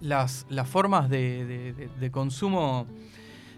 [0.00, 2.86] las, formas de, consumo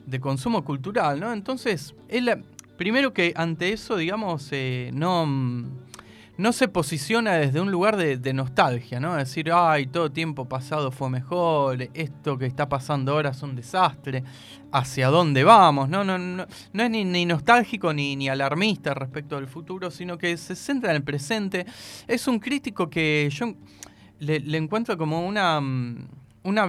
[0.07, 1.33] de consumo cultural, ¿no?
[1.33, 2.43] Entonces, eh,
[2.77, 5.25] primero que ante eso, digamos, eh, no,
[6.37, 9.15] no se posiciona desde un lugar de, de nostalgia, ¿no?
[9.15, 14.25] Decir, ay, todo tiempo pasado fue mejor, esto que está pasando ahora es un desastre,
[14.73, 19.37] hacia dónde vamos, no, no, no, no es ni, ni nostálgico ni, ni alarmista respecto
[19.37, 21.67] al futuro, sino que se centra en el presente.
[22.09, 23.55] Es un crítico que yo
[24.23, 26.07] le, le encuentro como una, mm,
[26.45, 26.69] una,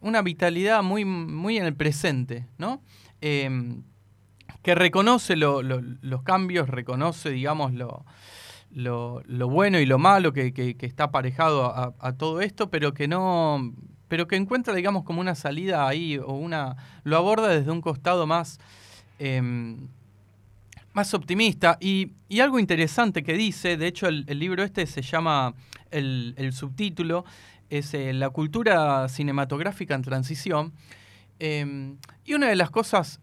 [0.00, 2.80] una vitalidad muy, muy en el presente, ¿no?
[3.20, 3.82] Em,
[4.62, 8.04] que reconoce lo- lo- los cambios, reconoce, digamos, lo,
[8.72, 13.08] lo, bueno y lo malo que, que- está aparejado a, a todo esto, pero que
[13.08, 13.72] no.
[14.08, 16.76] pero que encuentra, digamos, como una salida ahí, o una.
[17.04, 18.58] lo aborda desde un costado más.
[19.18, 19.88] em,
[20.92, 21.78] más optimista.
[21.80, 25.54] Y, y algo interesante que dice, de hecho, el, libro este se llama.
[25.90, 27.24] el, el subtítulo
[27.70, 30.72] es eh, La cultura cinematográfica en transición.
[31.38, 33.20] Em, y una de las cosas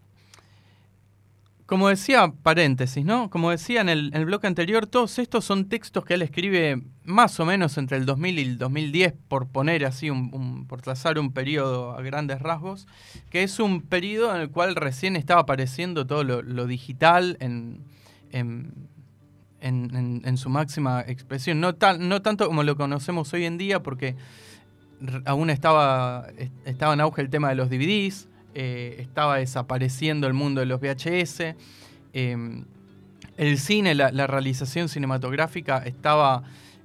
[1.66, 3.30] como decía, paréntesis, ¿no?
[3.32, 7.40] Como decía en el, el bloque anterior, todos estos son textos que él escribe más
[7.40, 11.18] o menos entre el 2000 y el 2010, por poner así, un, un- por trazar
[11.18, 12.88] un periodo a grandes rasgos,
[13.32, 17.80] que es un periodo en el cual recién estaba apareciendo todo lo, digital en,
[18.32, 18.88] en,
[19.60, 21.60] en- su máxima expresión.
[21.60, 24.16] No, no tanto como lo conocemos hoy en día, porque
[25.26, 30.34] aún estaba, est- estaba en auge el tema de los DVDs, eh, estaba desapareciendo el
[30.34, 31.56] mundo de los VHS,
[32.14, 32.64] eh,
[33.38, 36.44] el cine, la, realización cinematográfica estaba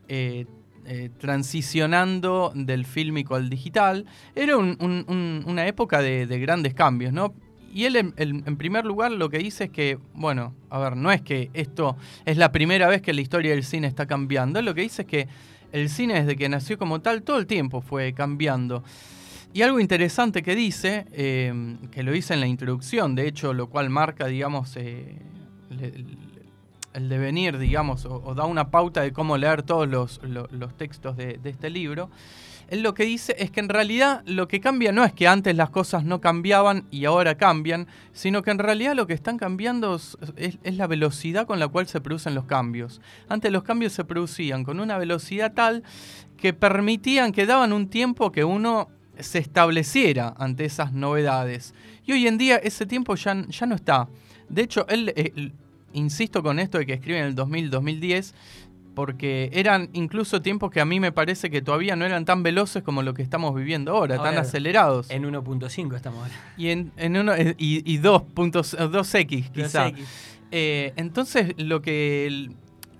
[0.09, 0.47] eh,
[0.87, 4.07] eh, transicionando del fílmico al digital.
[4.35, 7.33] Era un- un- un- una época de, de grandes cambios, ¿no?
[7.73, 11.13] Y él, en, en- primer lugar, lo que dice es que, bueno, a ver, no
[11.13, 14.61] es que esto es la primera vez que la historia del cine está cambiando.
[14.63, 15.29] Lo que dice es que
[15.71, 18.83] el cine, desde que nació como tal, todo el tiempo fue cambiando.
[19.53, 23.69] Y algo interesante que dice, eh, que lo dice en la introducción, de hecho, lo
[23.69, 25.17] cual marca, digamos, eh,
[25.71, 26.05] le-
[26.93, 31.17] el devenir, digamos, o, da una pauta de cómo leer todos los, lo- los textos
[31.17, 32.11] de, este libro.
[32.69, 35.57] Él lo que dice es que en realidad lo que cambia no es que antes
[35.57, 39.99] las cosas no cambiaban y ahora cambian, sino que en realidad lo que están cambiando
[40.37, 43.01] es la velocidad con la cual se producen los cambios.
[43.29, 45.83] Antes los cambios se producían con una velocidad tal
[46.37, 48.89] que permitían, que daban un tiempo que uno
[49.23, 51.75] se estableciera ante esas novedades.
[52.07, 54.09] Y hoy en día ese tiempo ya, ya no está.
[54.49, 55.53] De hecho, él, eh,
[55.93, 58.33] insisto con esto de que escribe en el 2000-2010,
[58.95, 62.83] porque eran incluso tiempos que a mí me parece que todavía no eran tan veloces
[62.83, 65.11] como lo que estamos viviendo ahora, tan acelerados.
[65.11, 66.35] En 1.5 estamos ahora.
[66.57, 69.89] y en, en uno, eh, y, y 2.2 2X quizá.
[69.91, 70.05] 2X.
[70.53, 72.51] Eh, entonces, lo que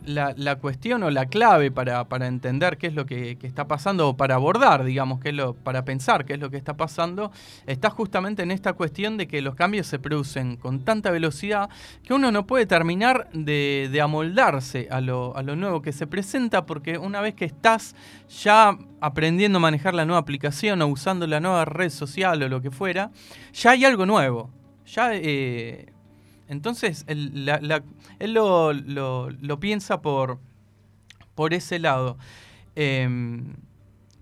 [0.05, 3.67] la, la cuestión o la clave para, para entender qué es lo que, que está
[3.67, 7.31] pasando, o para abordar, digamos, qué lo, para pensar qué es lo que está pasando,
[7.67, 11.71] está justamente en esta cuestión de que los cambios se producen con tanta velocidad
[12.03, 16.07] que uno no puede terminar de, de amoldarse a lo, a lo nuevo que se
[16.07, 17.95] presenta, porque una vez que estás
[18.43, 22.61] ya aprendiendo a manejar la nueva aplicación o usando la nueva red social o lo
[22.61, 23.11] que fuera,
[23.53, 24.51] ya hay algo nuevo.
[24.87, 25.93] Ya eh,
[26.51, 27.47] entonces, él,
[28.35, 30.39] lo, piensa por,
[31.37, 32.19] por ese lado.
[32.75, 33.09] Eh,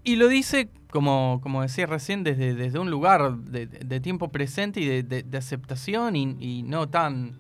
[0.04, 5.02] y lo dice, como, como decía recién, desde, desde un lugar de, tiempo presente y
[5.02, 7.38] de, aceptación y, no tan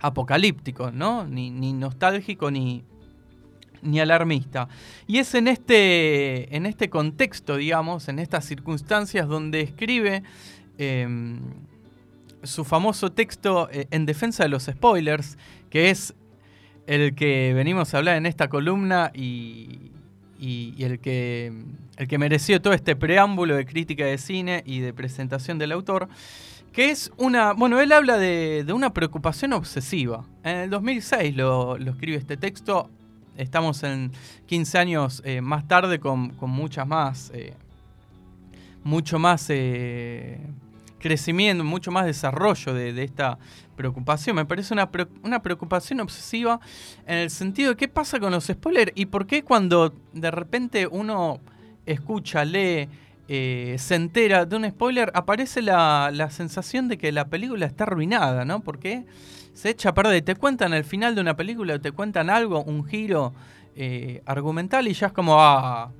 [0.00, 1.26] apocalíptico, ¿no?
[1.26, 2.84] Ni, nostálgico ni,
[3.80, 4.68] ni alarmista.
[5.06, 10.22] Y es en este, en este contexto, digamos, en estas circunstancias donde escribe
[10.76, 11.38] eh,
[12.42, 15.38] su famoso texto eh, en defensa de los spoilers,
[15.70, 16.14] que es
[16.86, 19.90] el que venimos a hablar en esta columna y,
[20.78, 21.52] el, que,
[21.96, 26.08] el que mereció todo este preámbulo de crítica de cine y de presentación del autor,
[26.72, 30.24] que es una, bueno, él habla de, de una preocupación obsesiva.
[30.44, 32.88] En el 2006 lo, lo escribe este texto,
[33.36, 34.12] estamos en
[34.46, 37.54] 15 años eh, más tarde con, con muchas más, eh,
[38.82, 39.50] mucho más
[40.98, 43.38] crecimiento, mucho más desarrollo de, esta
[43.76, 44.36] preocupación.
[44.36, 44.90] Me parece una,
[45.22, 46.60] una preocupación obsesiva
[47.06, 50.86] en el sentido de qué pasa con los spoilers y por qué cuando de repente
[50.86, 51.40] uno
[51.86, 52.88] escucha, lee,
[53.28, 57.84] eh, se entera de un spoiler, aparece la, la sensación de que la película está
[57.84, 58.60] arruinada, ¿no?
[58.60, 59.04] Porque
[59.58, 60.22] se echa a perder.
[60.22, 63.34] Te cuentan el final de una película, te cuentan algo, un giro
[63.74, 65.92] eh, argumental y ya es como, ah,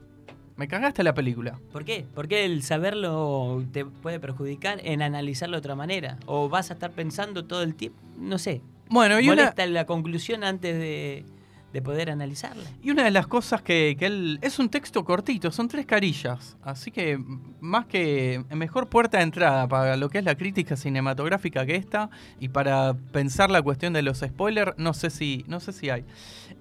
[0.58, 1.58] me cagaste la película.
[1.72, 2.04] ¿Por qué?
[2.14, 6.18] Porque el saberlo te puede perjudicar en analizarlo de otra manera.
[6.26, 8.60] O vas a estar pensando todo el tiempo, no sé.
[8.90, 11.24] Bueno, y una, la conclusión antes de,
[11.72, 12.64] de poder analizarla.
[12.82, 14.40] y una de las cosas que, que él...
[14.42, 16.56] Es un texto cortito, son tres carillas.
[16.62, 17.22] Así que
[17.60, 22.10] más que mejor puerta de entrada para lo que es la crítica cinematográfica que esta
[22.40, 26.04] y para pensar la cuestión de los spoilers, no sé si, no sé si hay.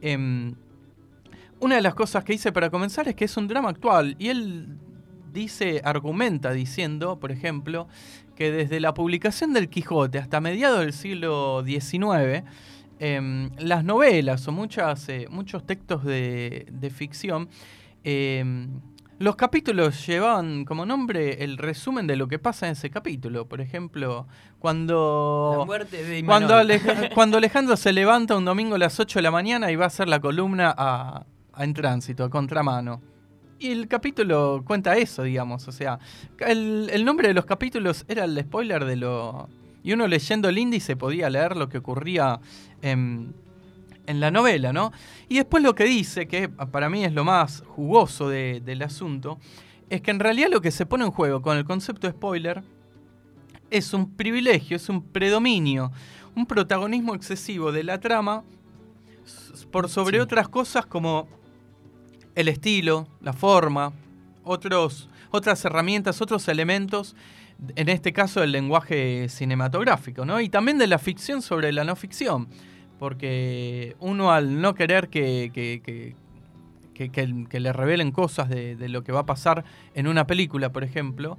[0.01, 0.53] Em,
[1.59, 4.29] una de las cosas que hice para comenzar es que es un drama actual y
[4.29, 4.77] él
[5.33, 7.87] dice, argumenta diciendo, por ejemplo,
[8.35, 12.43] que desde la publicación del Quijote hasta mediados del siglo XIX,
[12.99, 17.49] em, las novelas o muchas, eh, muchos textos de, de ficción,
[18.03, 18.79] em,
[19.19, 23.47] los capítulos llevaban como nombre el resumen de lo que pasa en ese capítulo.
[23.47, 24.27] Por ejemplo,
[24.59, 25.65] cuando...
[26.25, 26.55] Cuando,
[27.15, 29.87] cuando Alejandro se levanta un domingo a las 8 de la mañana y va a
[29.87, 31.25] hacer la columna a
[31.57, 33.01] En Tránsito, a contramano.
[33.59, 35.67] Y el capítulo cuenta eso, digamos.
[35.67, 35.97] O sea,
[36.39, 39.49] el, el nombre de los capítulos era el spoiler de lo.
[39.83, 42.39] Y uno leyendo el índice podía leer lo que ocurría
[42.81, 43.33] en,
[44.05, 44.91] en la novela, ¿no?
[45.29, 49.39] Y después lo que dice, que para mí es lo más jugoso de- del asunto,
[49.89, 52.61] es que en realidad lo que se pone en juego con el concepto de spoiler
[53.71, 55.91] es un privilegio, es un predominio,
[56.35, 58.43] un protagonismo excesivo de la trama
[59.71, 60.21] por sobre Sí.
[60.21, 61.27] otras cosas como
[62.37, 63.91] el estilo, la forma,
[64.43, 67.15] otros, otras herramientas, otros elementos,
[67.75, 70.39] en este caso el lenguaje cinematográfico, ¿no?
[70.39, 72.47] Y también de la ficción sobre la no ficción,
[72.99, 76.15] porque uno al no querer que, que- que-
[77.49, 80.83] que- le revelen cosas de, de lo que va a pasar en una película, por
[80.83, 81.37] ejemplo,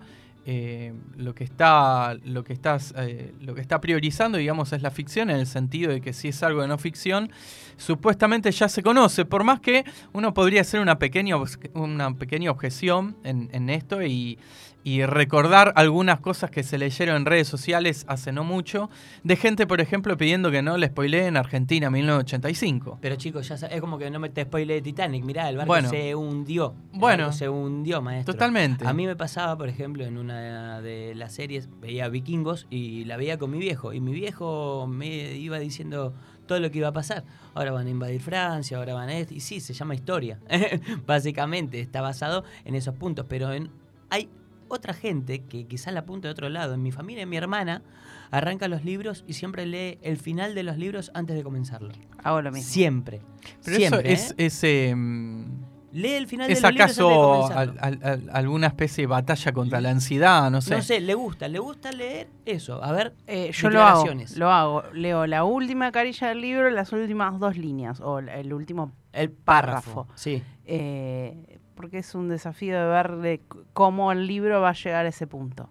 [0.51, 4.91] eh, lo que está lo que estás eh, lo que está priorizando digamos es la
[4.91, 7.31] ficción en el sentido de que si es algo de no ficción
[7.77, 9.27] supuestamente ya se conoce.
[9.27, 9.85] Por más que
[10.15, 11.37] uno podría hacer una pequeña
[11.75, 14.39] una pequeña objeción en, en esto y,
[14.85, 18.89] y recordar algunas cosas que se leyeron en redes sociales hace no mucho
[19.25, 23.81] de gente por ejemplo pidiendo que no le spoileen Argentina 1985 Pero chicos, ya es
[23.81, 25.25] como que no me te spoile de Titanic.
[25.25, 25.91] Mirá, el barco Bueno.
[25.91, 26.75] se hundió.
[26.95, 27.25] El Bueno.
[27.25, 28.35] barco se hundió, maestro.
[28.35, 33.05] totalmente A mí me pasaba, por ejemplo, en una de las series, veía Vikingos y
[33.05, 33.93] la veía con mi viejo.
[33.93, 36.15] Y mi viejo me iba diciendo
[36.47, 37.25] todo lo que iba a pasar.
[37.55, 39.35] Ahora van a invadir Francia, ahora van a esto.
[39.35, 40.39] Y sí, se llama historia.
[41.07, 43.27] Básicamente, está basado en esos puntos.
[43.29, 43.71] Pero en,
[44.11, 44.29] hay
[44.69, 46.75] otra gente que quizás la apunta de otro lado.
[46.75, 47.83] En mi familia, mi hermana
[48.31, 51.91] arranca los libros y siempre lee el final de los libros antes de comenzarlo.
[52.23, 52.69] Hago lo mismo.
[52.71, 53.21] Siempre.
[53.65, 54.13] pero siempre.
[54.13, 54.35] eso ¿eh?
[54.39, 55.47] es, es, em,
[55.91, 59.05] Lee el final ¿Es de los libros antes de acaso al- al- al- alguna especie
[59.05, 60.51] de batalla contra la ansiedad?
[60.51, 60.77] No sé.
[60.77, 62.85] No sé, le gusta, le gusta leer eso.
[62.85, 64.05] A ver, Eh, yo lo hago,
[64.37, 64.83] lo hago.
[64.93, 70.03] Leo la última carilla del libro, las últimas dos líneas, o el último, el Párrafo.
[70.05, 70.09] párrafo.
[70.15, 70.43] Sí.
[70.67, 73.41] eh, porque es un desafío de ver de
[73.73, 75.71] cómo el libro va a llegar a ese punto.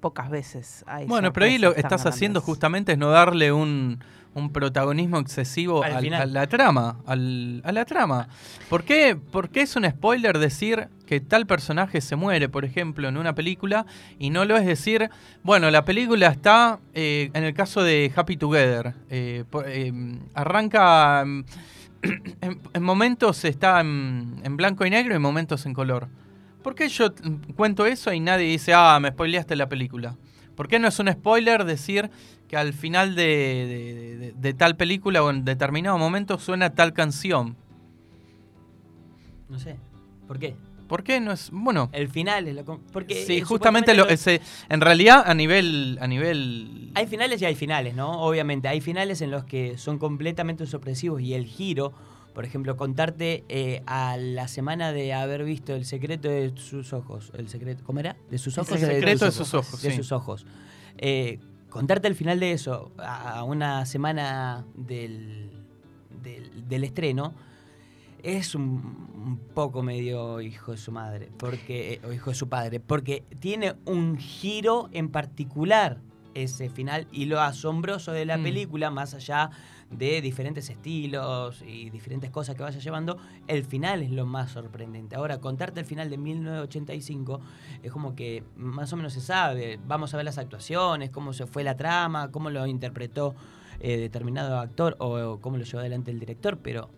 [0.00, 2.46] Pocas veces hay Bueno, pero ahí lo que estás haciendo grandes.
[2.52, 3.98] justamente es no darle un,
[4.34, 6.98] un protagonismo excesivo Al a la trama.
[7.06, 8.28] al- a la trama.
[8.68, 13.08] ¿Por qué, por qué es un spoiler decir que tal personaje se muere, por ejemplo,
[13.08, 13.86] en una película?
[14.18, 15.10] Y no lo es decir,
[15.42, 19.92] bueno, la película está, eh, en el caso de Happy Together, eh, por- eh,
[20.34, 21.24] arranca...
[22.40, 26.08] En, en momentos está en, blanco y negro y en momentos en color.
[26.62, 27.14] ¿Por qué yo
[27.54, 30.16] cuento eso y nadie dice, ah, me spoileaste la película?
[30.54, 32.10] ¿Por qué no es un spoiler decir
[32.48, 37.56] que al final de tal película o en determinado momento suena tal canción?
[39.48, 39.76] No sé.
[40.26, 40.56] ¿Por qué?
[40.86, 41.50] ¿Por qué no es.?
[41.52, 41.88] Bueno.
[41.92, 42.64] El final es lo.
[42.92, 45.98] Porque sí, eh, justamente lo, en realidad a nivel.
[46.00, 48.22] A nivel Hay finales y hay finales, ¿no?
[48.22, 51.92] Obviamente, hay finales en los que son completamente sorpresivos y el giro,
[52.34, 57.32] por ejemplo, contarte eh, a la semana de haber visto El secreto de sus ojos.
[57.36, 58.16] El secreto, ¿Cómo era?
[58.30, 58.74] ¿De sus El ojos?
[58.74, 59.96] o secreto de tus sus ojos, De sí.
[59.96, 60.46] sus ojos.
[60.98, 65.50] Eh, contarte el final de eso a una semana del,
[66.22, 67.34] del, del estreno
[68.26, 68.62] es un,
[69.24, 73.22] un poco medio hijo de su madre, porque eh, o hijo de su padre, porque
[73.40, 76.00] tiene un giro en particular
[76.34, 78.42] ese final y lo asombroso de la Mm.
[78.42, 79.50] película, más allá
[79.90, 83.16] de diferentes estilos y diferentes cosas que vaya llevando,
[83.46, 85.14] el final es lo más sorprendente.
[85.16, 87.40] Ahora, contarte el final de 1985
[87.82, 91.46] es como que más o menos se sabe, vamos a ver las actuaciones, cómo se
[91.46, 93.34] fue la trama, cómo lo interpretó
[93.78, 96.90] eh, determinado actor o, o cómo lo llevó adelante el director, pero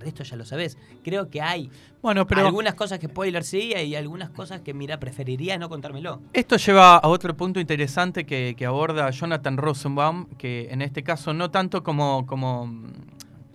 [0.00, 0.76] resto ya lo sabes.
[1.04, 1.70] Creo que hay
[2.02, 6.20] Bueno, pero algunas cosas que spoiler sí y algunas cosas que, mira, preferiría no contármelo.
[6.32, 11.32] esto lleva a otro punto interesante que, que aborda Jonathan Rosenbaum, que en este caso
[11.34, 12.68] no tanto como, como,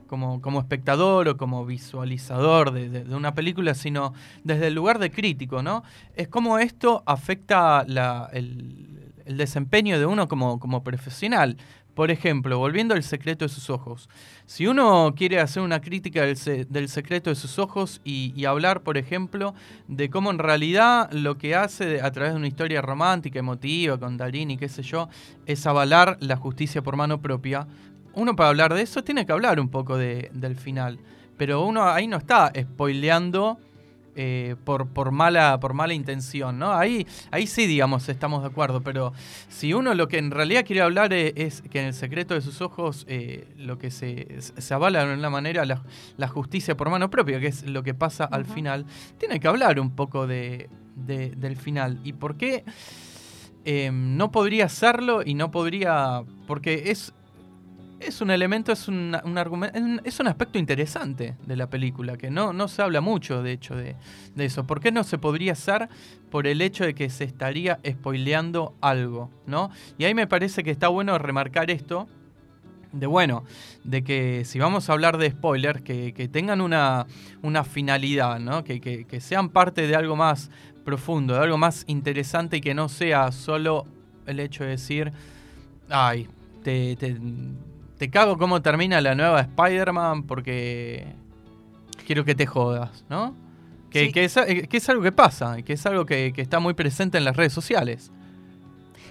[0.08, 5.00] como, como espectador o como visualizador de, de- de una película, sino desde el lugar
[5.00, 5.84] de crítico, ¿no?
[6.16, 11.58] Es cómo esto afecta la- el, el desempeño de uno como, como profesional.
[11.96, 14.10] Por ejemplo, volviendo al secreto de sus ojos.
[14.46, 18.98] Si uno quiere hacer una crítica del, del secreto de sus ojos y, hablar, por
[18.98, 19.56] ejemplo,
[19.88, 24.18] de cómo en realidad lo que hace a través de una historia romántica, emotiva, con
[24.18, 25.08] Darín y qué sé yo,
[25.46, 27.66] es avalar la justicia por mano propia,
[28.14, 31.00] uno para hablar de eso tiene que hablar un poco de- del final.
[31.38, 33.58] Pero uno ahí no está spoileando
[34.16, 36.74] eh, por, por, mala, por mala intención, ¿no?
[36.74, 39.14] Ahí, ahí sí, digamos, estamos de acuerdo, pero
[39.50, 42.42] si uno lo que en realidad quiere hablar eh, es, que en el secreto de
[42.42, 45.84] sus ojos eh, lo que se, se avala de una manera la,
[46.18, 48.86] la justicia por mano propia, que es lo que pasa al final,
[49.18, 52.00] tiene que hablar un poco de, de- del final.
[52.04, 52.64] ¿Y por qué
[53.66, 56.24] eh, no podría hacerlo y no podría...
[56.48, 57.14] porque es...
[58.06, 62.30] Es un elemento, es un, un argumento, es un- aspecto interesante de la película, que
[62.30, 63.96] no, no se habla mucho, de hecho, de,
[64.36, 64.66] de eso.
[64.66, 65.90] ¿Por qué no se podría hacer
[66.30, 69.72] por el hecho de que se estaría spoileando algo, ¿no?
[69.98, 72.08] Y ahí me parece que está bueno remarcar esto,
[72.92, 73.44] de bueno,
[73.84, 77.08] de que si vamos a hablar de spoilers, que, tengan una,
[77.42, 78.64] una finalidad, ¿no?
[78.64, 80.50] Que, que- sean parte de algo más
[80.84, 83.86] profundo, de algo más interesante y que no sea solo
[84.28, 85.12] el hecho de decir,
[85.90, 86.28] ay,
[86.64, 86.96] te,
[87.98, 91.06] te cago cómo termina la nueva Spider-Man porque
[92.06, 93.34] quiero que te jodas, ¿no?
[93.90, 94.12] Que, Sí.
[94.12, 96.74] que es, eh, que es algo que pasa, que es algo que, que está muy
[96.74, 98.12] presente en las redes sociales.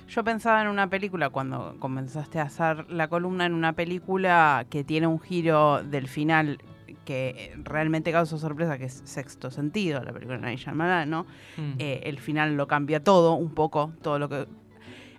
[0.09, 4.85] Yo pensaba en una película, cuando comenzaste a hacer la columna, en una película que
[4.85, 6.59] tiene un giro del final
[7.07, 11.22] que realmente causa sorpresa, que es Sexto Sentido, la película de Shyamalan, ¿no?
[11.57, 11.72] Mm.
[11.78, 14.47] Eh, el final lo cambia todo, un poco, todo lo que...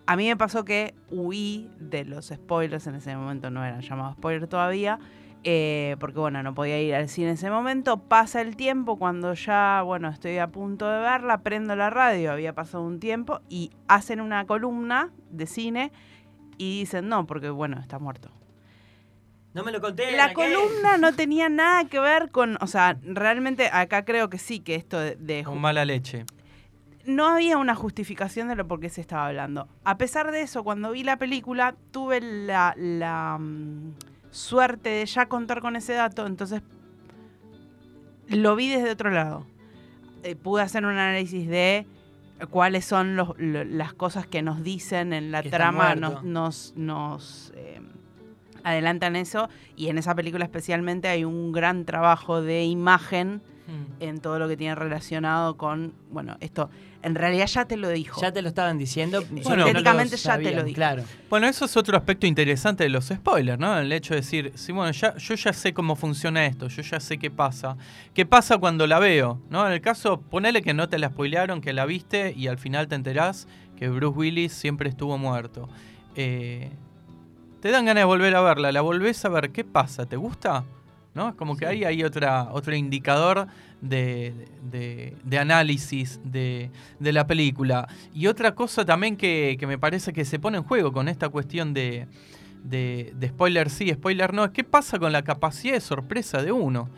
[0.07, 4.15] A mí me pasó que huí de los spoilers, en ese momento no eran llamados
[4.15, 4.99] spoilers todavía,
[5.43, 7.97] eh, porque bueno, no podía ir al cine en ese momento.
[7.97, 12.53] Pasa el tiempo, cuando ya, bueno, estoy a punto de verla, prendo la radio, había
[12.53, 15.91] pasado un tiempo, y hacen una columna de cine
[16.57, 18.31] y dicen no, porque bueno, está muerto.
[19.53, 20.11] No me lo conté.
[20.11, 24.59] La columna no tenía nada que ver con, o sea, realmente acá creo que sí,
[24.59, 26.25] que esto de, de Con mala leche.
[27.07, 29.67] No había una justificación de lo por qué se estaba hablando.
[29.83, 33.93] A pesar de eso, cuando vi la película, tuve la, la, mm,
[34.31, 36.61] suerte de ya contar con ese dato, entonces
[38.27, 39.45] lo vi desde otro lado.
[40.23, 41.85] Eh, pude hacer un análisis de
[42.49, 47.53] cuáles son los- lo- las cosas que nos dicen en la trama, nos, nos, nos,
[47.55, 47.79] eh,
[48.63, 49.47] adelantan eso,
[49.77, 53.41] y en esa película especialmente hay un gran trabajo de imagen
[53.99, 56.69] En todo lo que tiene relacionado con, bueno, esto
[57.05, 58.19] en realidad ya te lo dijo.
[58.19, 59.23] Ya te lo estaban diciendo.
[59.29, 60.75] Bueno, no técnicamente ya te lo dijo.
[60.75, 61.03] Claro.
[61.29, 63.77] Bueno, eso es otro aspecto interesante de los spoilers, ¿no?
[63.77, 66.99] El hecho de decir, sí, bueno, ya, yo ya sé cómo funciona esto, yo ya
[66.99, 67.77] sé qué pasa.
[68.15, 69.39] ¿Qué pasa cuando la veo?
[69.51, 69.67] ¿No?
[69.67, 72.87] En el caso, ponele que no te la spoilearon, que la viste y al final
[72.87, 73.47] te enterás
[73.77, 75.69] que Bruce Willis siempre estuvo muerto.
[76.15, 76.71] Eh,
[77.59, 80.07] te dan ganas de volver a verla, la volvés a ver, ¿qué pasa?
[80.07, 80.63] ¿Te gusta?
[81.15, 81.29] ¿No?
[81.29, 83.47] Es como que ahí hay otra, otro indicador
[83.81, 84.33] de,
[84.69, 87.87] de- de análisis de, de la película.
[88.13, 91.29] Y otra cosa también que, que me parece que se pone en juego con esta
[91.29, 92.07] cuestión de,
[93.25, 96.89] spoiler sí, spoiler no, es qué pasa con la capacidad de sorpresa de uno.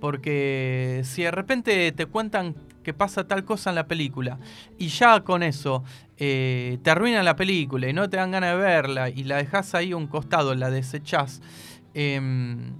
[0.00, 4.38] Porque si de repente te cuentan que pasa tal cosa en la película
[4.78, 5.82] y ya con eso
[6.18, 9.74] eh, te arruinan la película y no te dan ganas de verla y la dejas
[9.74, 11.40] ahí a un costado, la desechás.
[11.94, 12.74] em,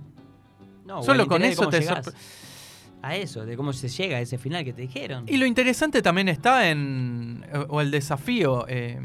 [0.86, 1.78] No, Solo con eso te
[3.02, 5.24] A eso, de cómo se llega a ese final que te dijeron.
[5.28, 8.98] Y lo interesante también está en, o el desafío, eh,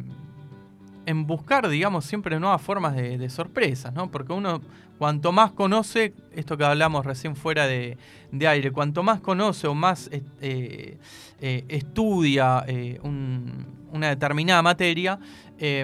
[1.05, 4.09] en buscar, digamos, siempre nuevas formas de, de sorpresas, ¿no?
[4.11, 4.61] Porque uno,
[4.97, 7.97] cuanto más conoce, esto que hablamos recién fuera de,
[8.31, 10.97] de aire, cuanto más conoce o más eh, eh,
[11.41, 15.19] eh, estudia eh, un- una determinada materia,
[15.57, 15.83] eh,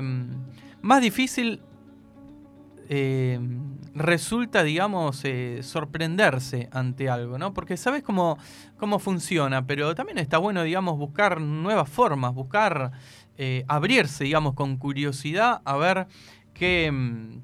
[0.82, 1.60] más difícil
[2.90, 3.40] eh,
[3.94, 7.54] resulta, digamos, eh, sorprenderse ante algo, ¿no?
[7.54, 8.38] Porque sabes cómo,
[8.78, 12.92] cómo funciona, pero también está bueno, digamos, buscar nuevas formas, buscar
[13.38, 16.08] eh, abrirse, digamos, con curiosidad a ver
[16.54, 17.40] qué, mm,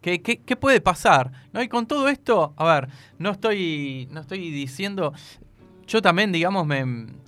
[0.00, 1.62] qué, qué- qué puede pasar, ¿no?
[1.62, 2.88] Y con todo esto, a ver,
[3.18, 5.12] no estoy, no estoy diciendo...
[5.88, 6.80] Yo también, digamos, me,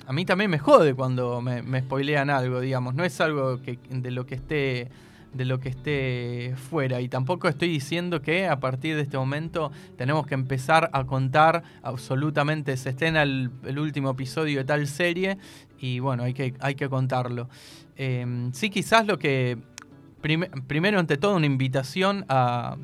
[0.05, 2.93] a mí también me jode cuando me, me spoilean algo, digamos.
[2.97, 4.89] No es algo que, de lo que esté
[5.33, 7.01] de lo que esté fuera.
[7.01, 11.63] Y tampoco estoy diciendo que a partir de este momento tenemos que empezar a contar
[11.83, 15.39] absolutamente, se estrena el, el último episodio de tal serie
[15.79, 17.49] y bueno, hay que, hay que contarlo.
[17.97, 19.59] Eh, sí, quizás lo que,
[20.21, 22.77] prim- primero ante todo, una invitación a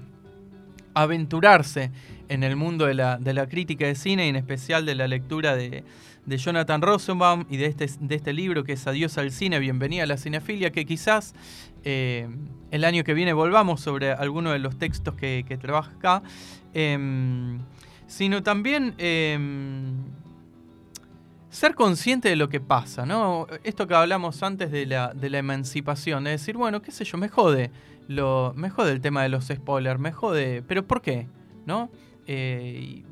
[0.94, 1.90] aventurarse
[2.28, 5.08] en el mundo de la, de la crítica de cine y en especial de la
[5.08, 5.82] lectura de,
[6.26, 10.04] de Jonathan Rosenbaum y de este, de este libro que es Adiós al cine, bienvenida
[10.04, 11.34] a la cinefilia, que quizás
[11.84, 12.28] eh,
[12.70, 16.22] el año que viene volvamos sobre algunos de los textos que, que trabaja acá,
[16.72, 17.58] em,
[18.06, 19.96] sino también em,
[21.50, 23.46] ser consciente de lo que pasa, ¿no?
[23.62, 27.18] Esto que hablamos antes de la, de la emancipación, de decir, bueno, qué sé yo,
[27.18, 27.70] me jode,
[28.08, 31.28] lo, me jode el tema de los spoilers, me jode, pero ¿por qué?
[31.66, 31.90] ¿No?
[32.26, 33.04] Eh,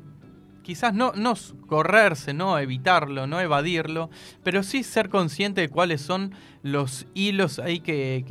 [0.63, 1.33] quizás no, no
[1.67, 4.09] correrse, no evitarlo, no evadirlo,
[4.43, 6.33] pero sí ser consciente de cuáles son
[6.63, 8.23] los hilos ahí que,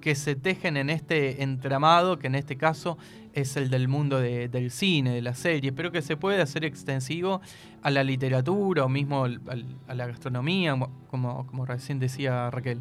[0.00, 2.96] que- se tejen en este entramado, que en este caso
[3.34, 6.64] es el del mundo de- del cine, de la serie, pero que se puede hacer
[6.64, 7.40] extensivo
[7.82, 10.74] a la literatura o mismo a la gastronomía,
[11.10, 12.80] como, como recién decía Raquel.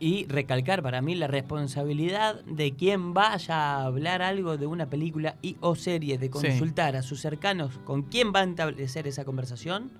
[0.00, 5.36] Y recalcar para mí la responsabilidad de quien vaya a hablar algo de una película
[5.40, 9.90] y o serie, de consultar a sus cercanos con quién va a establecer esa conversación,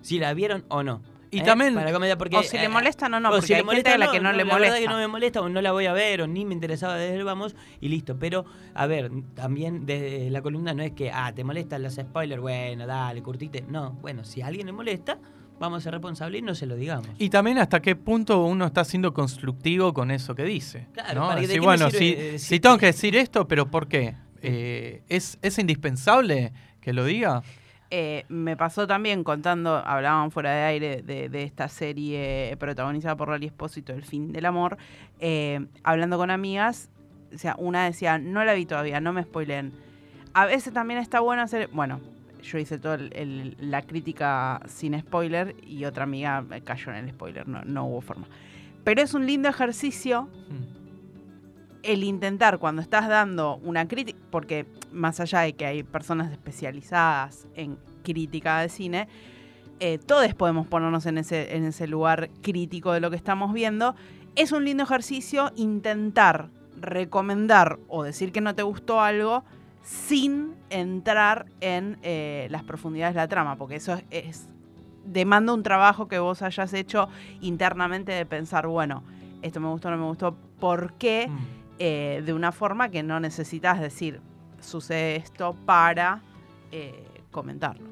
[0.00, 1.02] si la vieron o no.
[1.32, 1.42] Y ¿Eh?
[1.44, 3.62] también- Para comentar, porque, o si le eh, molesta, no, no, o porque si hay
[3.62, 4.74] le gente molesta, a la que no, le la molesta.
[4.74, 6.96] verdad que no me molesta o no la voy a ver o ni me interesaba
[6.96, 8.16] desde el vamos y listo.
[8.18, 12.40] Pero, a ver, también desde la columna no es que, ah, te molestan los spoilers,
[12.40, 13.64] bueno, dale, curtite.
[13.66, 15.18] No, bueno, si a alguien le molesta,
[15.58, 17.08] vamos a ser responsables y no se lo digamos.
[17.18, 20.88] Y también hasta qué punto uno está siendo constructivo con eso que dice.
[20.92, 21.28] Claro, ¿no?
[21.28, 23.46] para que- ¿de Decir, qué me bueno, sirve, si, eh, si tengo que- decir esto,
[23.48, 24.16] pero ¿por qué?
[24.42, 27.42] Eh, ¿es, ¿Es indispensable que lo diga?
[27.94, 33.28] Eh, me pasó también contando, hablaban fuera de aire de, de esta serie protagonizada por
[33.28, 34.78] Lali Espósito, El fin del amor,
[35.20, 36.88] eh, hablando con amigas,
[37.34, 39.72] o sea, una decía, no la vi todavía, no me spoileen.
[40.32, 42.00] A veces también está bueno hacer, bueno,
[42.42, 42.98] yo hice toda
[43.58, 48.26] la crítica sin spoiler y otra amiga cayó en el spoiler, no, no hubo forma.
[48.84, 50.28] Pero es un lindo ejercicio
[51.82, 57.46] el intentar cuando estás dando una crítica, porque más allá de que hay personas especializadas
[57.54, 59.08] en crítica de cine,
[59.80, 63.94] eh, todos podemos ponernos en ese, en ese lugar crítico de lo que estamos viendo.
[64.36, 69.44] Es un lindo ejercicio intentar recomendar o decir que no te gustó algo
[69.82, 74.48] sin entrar en eh, las profundidades de la trama, porque eso es, es-
[75.04, 77.08] demanda un trabajo que vos hayas hecho
[77.40, 79.02] internamente de pensar, bueno,
[79.42, 81.26] esto me gustó, no me gustó, ¿por qué?
[81.28, 81.38] Mm.
[81.80, 84.20] eh, de una forma que no necesitas decir,
[84.60, 86.20] sucede esto para
[86.70, 87.88] eh, comentarlo.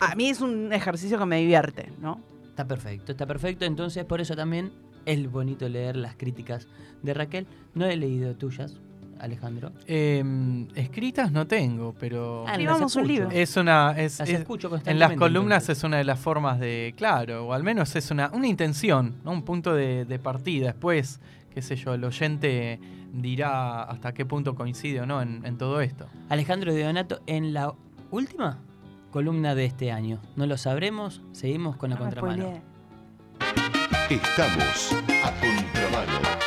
[0.00, 2.20] A mí es un ejercicio que me divierte, ¿no?
[2.50, 3.64] Está perfecto, está perfecto.
[3.64, 4.70] Entonces, por eso también
[5.06, 6.68] es bonito leer las críticas
[7.02, 7.46] de Raquel.
[7.74, 8.78] No he leído tuyas,
[9.24, 9.72] Alejandro.
[9.86, 13.28] Eh, escritas no tengo, pero Ah, Escribamos un libro.
[13.30, 13.92] es una...
[13.92, 15.78] Es, Las es- escucho en las columnas entonces.
[15.78, 19.32] es una de las formas de, claro, o al menos es una, una intención, ¿no?
[19.32, 20.66] un punto de, de partida.
[20.68, 21.20] Después,
[21.52, 22.78] qué sé yo, el oyente
[23.12, 26.06] dirá hasta qué punto coincide o no en, en todo esto.
[26.28, 27.72] Alejandro de Donato, en la
[28.10, 28.58] última
[29.10, 30.18] columna de este año.
[30.36, 32.60] No lo sabremos, seguimos con la No me contramano.
[34.10, 34.92] Estamos
[35.24, 36.43] a contramano.